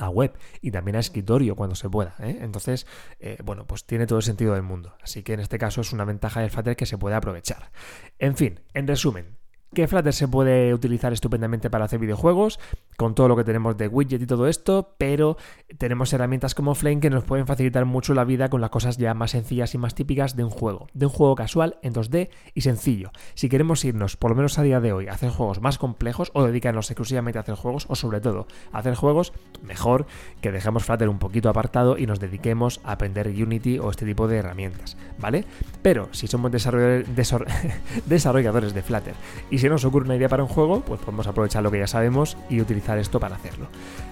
a 0.02 0.10
web 0.10 0.34
y 0.62 0.72
también 0.72 0.96
a 0.96 1.00
escritorio 1.00 1.56
cuando 1.56 1.76
se 1.76 1.90
pueda. 1.90 2.16
¿eh? 2.20 2.40
Entonces, 2.42 2.88
eh, 3.20 3.38
bueno, 3.44 3.66
pues 3.66 3.86
tiene 3.86 4.08
todo 4.08 4.20
el 4.20 4.24
sentido 4.24 4.54
del 4.54 4.64
mundo. 4.64 4.96
Así 5.02 5.24
que 5.24 5.34
en 5.34 5.40
este 5.40 5.58
caso 5.58 5.82
es 5.82 5.94
una 5.94 6.06
ventaja 6.06 6.42
del 6.42 6.50
Flutter 6.50 6.76
que 6.76 6.86
se 6.86 6.98
puede 6.98 7.16
aprovechar. 7.16 7.72
En 8.20 8.36
fin, 8.36 8.60
en 8.74 8.88
resumen, 8.88 9.38
que 9.74 9.88
Flutter 9.88 10.14
se 10.14 10.28
puede 10.28 10.74
utilizar 10.74 11.14
estupendamente 11.14 11.70
para 11.70 11.86
hacer 11.86 12.00
videojuegos, 12.00 12.60
con 13.02 13.16
todo 13.16 13.30
lo 13.30 13.36
que 13.36 13.44
tenemos 13.44 13.76
de 13.78 13.88
widget 13.88 14.22
y 14.22 14.28
todo 14.28 14.48
esto, 14.48 14.94
pero 15.00 15.36
tenemos 15.80 16.14
herramientas 16.14 16.54
como 16.54 16.76
Flame 16.76 17.00
que 17.00 17.10
nos 17.10 17.24
pueden 17.24 17.48
facilitar 17.48 17.86
mucho 17.86 18.14
la 18.14 18.26
vida 18.26 18.50
con 18.50 18.62
las 18.62 18.70
cosas 18.70 18.98
ya 18.98 19.16
más 19.16 19.32
sencillas 19.32 19.74
y 19.74 19.80
más 19.80 19.96
típicas 19.96 20.36
de 20.36 20.44
un 20.44 20.52
juego, 20.52 20.88
de 20.94 21.08
un 21.08 21.12
juego 21.12 21.34
casual 21.34 21.80
en 21.82 21.96
2D 21.96 22.30
y 22.54 22.62
sencillo. 22.62 23.10
Si 23.34 23.50
queremos 23.50 23.84
irnos, 23.86 24.18
por 24.18 24.30
lo 24.30 24.36
menos 24.36 24.60
a 24.60 24.62
día 24.62 24.80
de 24.80 24.94
hoy, 24.94 25.08
a 25.08 25.14
hacer 25.14 25.32
juegos 25.32 25.62
más 25.62 25.80
complejos 25.80 26.30
o 26.36 26.44
dedicarnos 26.44 26.92
exclusivamente 26.92 27.40
a 27.40 27.42
hacer 27.42 27.56
juegos, 27.56 27.88
o 27.90 27.96
sobre 27.96 28.22
todo 28.22 28.46
a 28.72 28.78
hacer 28.78 28.94
juegos, 28.94 29.34
mejor 29.64 30.06
que 30.40 30.52
dejemos 30.52 30.86
Flutter 30.86 31.10
un 31.10 31.18
poquito 31.18 31.50
apartado 31.50 31.98
y 31.98 32.06
nos 32.06 32.20
dediquemos 32.20 32.82
a 32.84 32.92
aprender 32.92 33.30
Unity 33.30 33.80
o 33.80 33.90
este 33.90 34.06
tipo 34.06 34.28
de 34.28 34.38
herramientas, 34.38 34.96
¿vale? 35.18 35.46
Pero 35.82 36.10
si 36.12 36.28
somos 36.28 36.52
desarrolladores 36.52 38.74
de 38.76 38.84
Flutter 38.84 39.16
y 39.50 39.58
si 39.58 39.70
nos 39.70 39.86
ocurre 39.86 40.06
una 40.06 40.18
idea 40.18 40.30
para 40.30 40.44
un 40.44 40.50
juego, 40.50 40.82
pues 40.82 41.02
podemos 41.02 41.26
aprovechar 41.26 41.64
lo 41.64 41.72
que 41.72 41.80
ya 41.80 41.88
sabemos 41.88 42.38
y 42.48 42.62
utilizar 42.62 42.91
esto 42.98 43.20
para 43.20 43.36
hacerlo. 43.36 43.68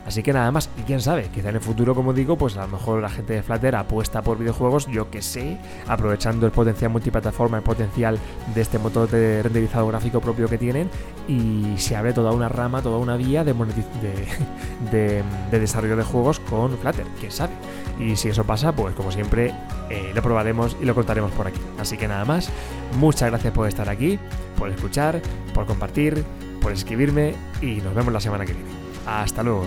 Así 0.05 0.23
que 0.23 0.33
nada 0.33 0.51
más, 0.51 0.69
y 0.77 0.81
quién 0.83 1.01
sabe, 1.01 1.29
quizá 1.29 1.49
en 1.49 1.55
el 1.55 1.61
futuro, 1.61 1.93
como 1.93 2.13
digo, 2.13 2.37
pues 2.37 2.57
a 2.57 2.61
lo 2.61 2.69
mejor 2.69 3.01
la 3.01 3.09
gente 3.09 3.33
de 3.33 3.43
Flutter 3.43 3.75
apuesta 3.75 4.21
por 4.21 4.37
videojuegos, 4.37 4.87
yo 4.87 5.11
que 5.11 5.21
sé, 5.21 5.57
aprovechando 5.87 6.45
el 6.45 6.51
potencial 6.51 6.91
multiplataforma, 6.91 7.57
el 7.57 7.63
potencial 7.63 8.17
de 8.55 8.61
este 8.61 8.79
motor 8.79 9.09
de 9.09 9.43
renderizado 9.43 9.87
gráfico 9.87 10.19
propio 10.19 10.47
que 10.47 10.57
tienen, 10.57 10.89
y 11.27 11.75
se 11.77 11.95
abre 11.95 12.13
toda 12.13 12.31
una 12.31 12.49
rama, 12.49 12.81
toda 12.81 12.97
una 12.97 13.17
vía 13.17 13.43
de, 13.43 13.53
de, 14.91 15.23
de 15.51 15.59
desarrollo 15.59 15.95
de 15.95 16.03
juegos 16.03 16.39
con 16.39 16.77
Flutter, 16.77 17.05
quién 17.19 17.31
sabe. 17.31 17.53
Y 17.99 18.15
si 18.15 18.29
eso 18.29 18.45
pasa, 18.45 18.71
pues 18.71 18.95
como 18.95 19.11
siempre, 19.11 19.53
eh, 19.89 20.11
lo 20.15 20.21
probaremos 20.21 20.77
y 20.81 20.85
lo 20.85 20.95
contaremos 20.95 21.31
por 21.33 21.47
aquí. 21.47 21.59
Así 21.79 21.97
que 21.97 22.07
nada 22.07 22.23
más, 22.23 22.49
muchas 22.97 23.29
gracias 23.29 23.53
por 23.53 23.67
estar 23.67 23.89
aquí, 23.89 24.17
por 24.57 24.69
escuchar, 24.69 25.21
por 25.53 25.65
compartir, 25.65 26.23
por 26.59 26.71
escribirme 26.71 27.35
y 27.61 27.81
nos 27.81 27.93
vemos 27.93 28.13
la 28.13 28.19
semana 28.19 28.45
que 28.45 28.53
viene. 28.53 28.69
Hasta 29.05 29.43
luego. 29.43 29.65